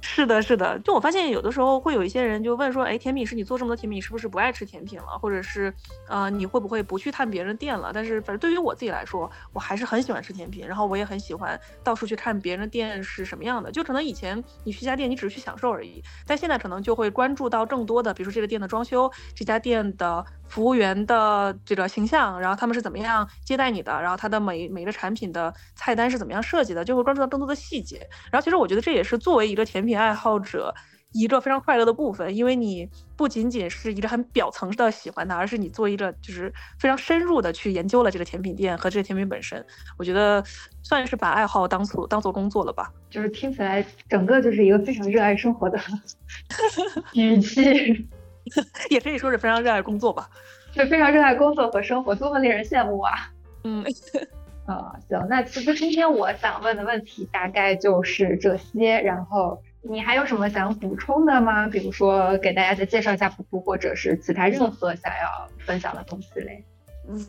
[0.02, 5.18] 是的，是的，就我发现有的时候会有一些人就问说，哎，甜品师，你做这么多甜品，你是不是不爱吃甜品了？
[5.22, 5.74] 或者是，
[6.10, 7.92] 呃，你会不会不去探别人店了？
[7.94, 13.72] 但是，反正对于我自己来说，我还是很喜欢吃甜品，然后我也很喜欢到处去看别人店是什么样的。
[13.72, 28.06] 就可能以前你去家店，你只是去享受而已，但现在可能就会关注到更多的，比如说这个店的装修，这家店的服务员的这个形象，然后他们是怎么样接待你的，然后他的每每个产品的菜单是怎么样设计的，就会关注到更多的细节。
[28.30, 29.98] 然后，其实我觉得这也是作为一个甜品。
[29.98, 30.74] 爱好者
[31.12, 39.64] 一个非常快乐的部分，因为你不仅仅是一个很表层的喜欢它，而是你做一个就是非常深入的去研究了这个甜品店和这个甜品本身。
[39.98, 40.44] 我觉得
[40.82, 42.92] 算是把爱好当做当做工作了吧。
[43.10, 45.80] 就是听起来整个就是一个非常热爱生活的
[47.14, 48.08] 语气，
[48.90, 50.30] 也可以说是非常热爱工作吧。
[50.74, 53.14] 是非常热爱工作和生活，多么令人羡慕啊！
[53.64, 53.86] 嗯。
[54.68, 61.68] 啊，行，那其实今天我想问的问题大概就是这些，然后你还有什么想补充的吗？
[61.68, 66.64] 比如说给大家再介绍一下普普，或者是其他任何想要分享的东西嘞？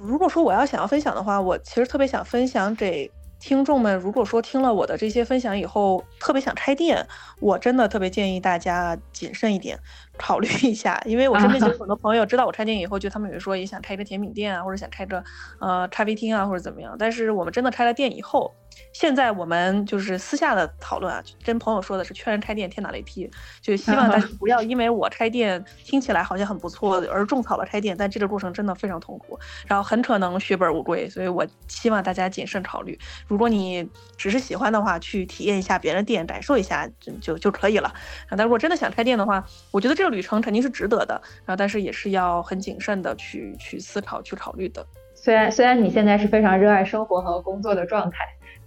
[0.07, 3.11] 如果说我要想要分享的话，我其实特别想分享给
[3.41, 3.97] 听众们。
[3.99, 7.05] 如果说听了我的这些分享以后，特别想开店，
[7.41, 9.77] 我真的特别建议大家谨慎一点。
[10.19, 15.23] 考虑一下，因为我身边其实很多朋友知道我开店以后，就他们有说也想开一个甜品店啊，或者想开个
[15.61, 16.95] 呃咖啡厅啊，或者怎么样。
[16.99, 18.53] 但是我们真的开了店以后。
[18.95, 32.99] 现在我们就是私下的讨论啊，跟朋友说的是劝人开店天打雷劈，就希望大家 不要因为我开店听起来好像很不错而种草了开店，但这个过程真的非常痛苦，然后很可能血本无归，所以我希望大家谨慎考虑。
[33.29, 33.87] 如果你
[34.17, 37.89] 只是喜欢的话，去体验一下别人店，感受一下就就就可以了。
[38.29, 44.87] 啊，但如果真的想开店的话，我觉得这个旅程肯定是值得的然后，但是也是要很谨慎的去去思考去考虑的。
[45.15, 48.19] 虽然虽然你现在是非常热爱生活和工作的状态。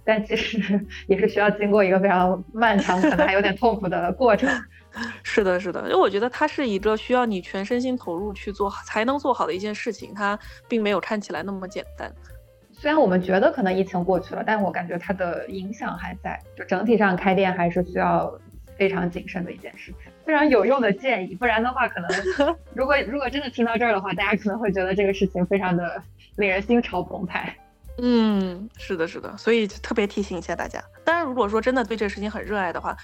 [0.08, 4.48] 但其实也是需要经过一个非常漫长，可能还有点痛苦的过程。
[5.24, 12.08] 是的，是的，因为我觉得它是一个需要你全身心投入去做才能做好的一件事情，它并没有看起来那么简单。
[12.70, 16.40] 虽然我们觉得可能疫情过去了，但我感觉它的影响还在。
[16.56, 18.32] 就整体上开店还是需要
[18.76, 21.34] 非常谨慎的一件事情，非常有用的建议。
[21.34, 22.08] 不然的话，可能
[22.74, 26.02] 如果如果真的听到这儿的话，大家可能会觉得这个事情非常的
[26.36, 27.54] 令人心潮澎湃。
[27.98, 30.82] 嗯，是的，是的，所以特别提醒一下大家。
[31.02, 32.94] 当然，如果说真的对这个事情很热爱的话，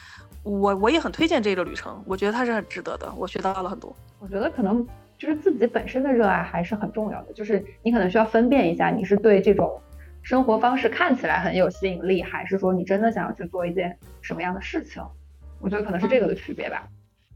[0.43, 3.95] 我我也很推荐这个旅程，我觉得它是很值得的，我学到了很多。
[4.19, 9.81] 我觉得可能就是自己本身的热爱还是很重要的，就是你可能需要分辨一下，你是对这种
[10.23, 15.03] 生活方式看起来很有吸引力，还是说你真的想要去做一件什么样的事情？
[15.63, 16.87] 我觉得可能是这个的区别吧。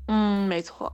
[0.09, 0.93] 嗯，没错。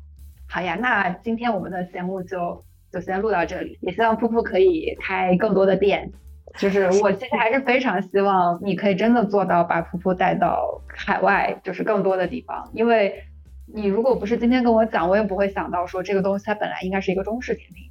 [0.49, 2.63] 好呀，那今天我们的节目就
[2.93, 6.13] 就先录到这里，也希望噗噗可以开更多的店。
[6.59, 12.71] 就是 我其实还是非常希望你可以真的做到把噗噗带到海外，就是更多的地方。
[12.75, 13.25] 因为
[13.67, 17.91] 你如果不是今天跟我讲，我也不会想到说这个东西它本来应该是一个中式甜品。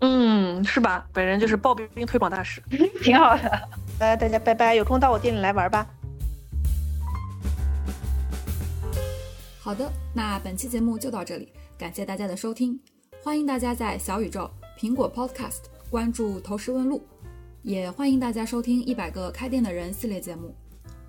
[0.00, 1.06] 嗯，是吧？
[1.12, 2.60] 本人就是刨冰推广大使，
[3.02, 3.68] 挺好的。
[4.00, 5.86] 来，大家拜拜，有空到我店里来玩吧。
[9.70, 11.48] 好的，那本期节目就到这里，
[11.78, 12.76] 感谢大家的收听，
[13.22, 17.00] 欢迎大家在小宇宙、苹果 Podcast 关注“投石问路”。
[17.62, 20.52] 也欢迎大家收听《一百个开店的人》系列节目。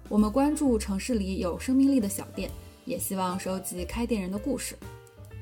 [0.10, 2.52] 我们关注城市里有生命力的小店，
[2.86, 4.78] 也希望收集开店人的故事。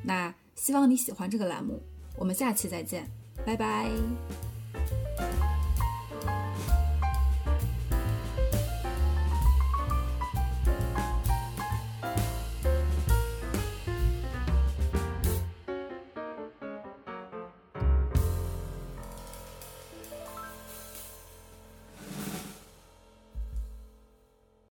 [0.02, 1.78] 那希望你喜欢这个栏目，
[2.16, 3.06] 我们下期再见，
[3.46, 3.90] 拜拜。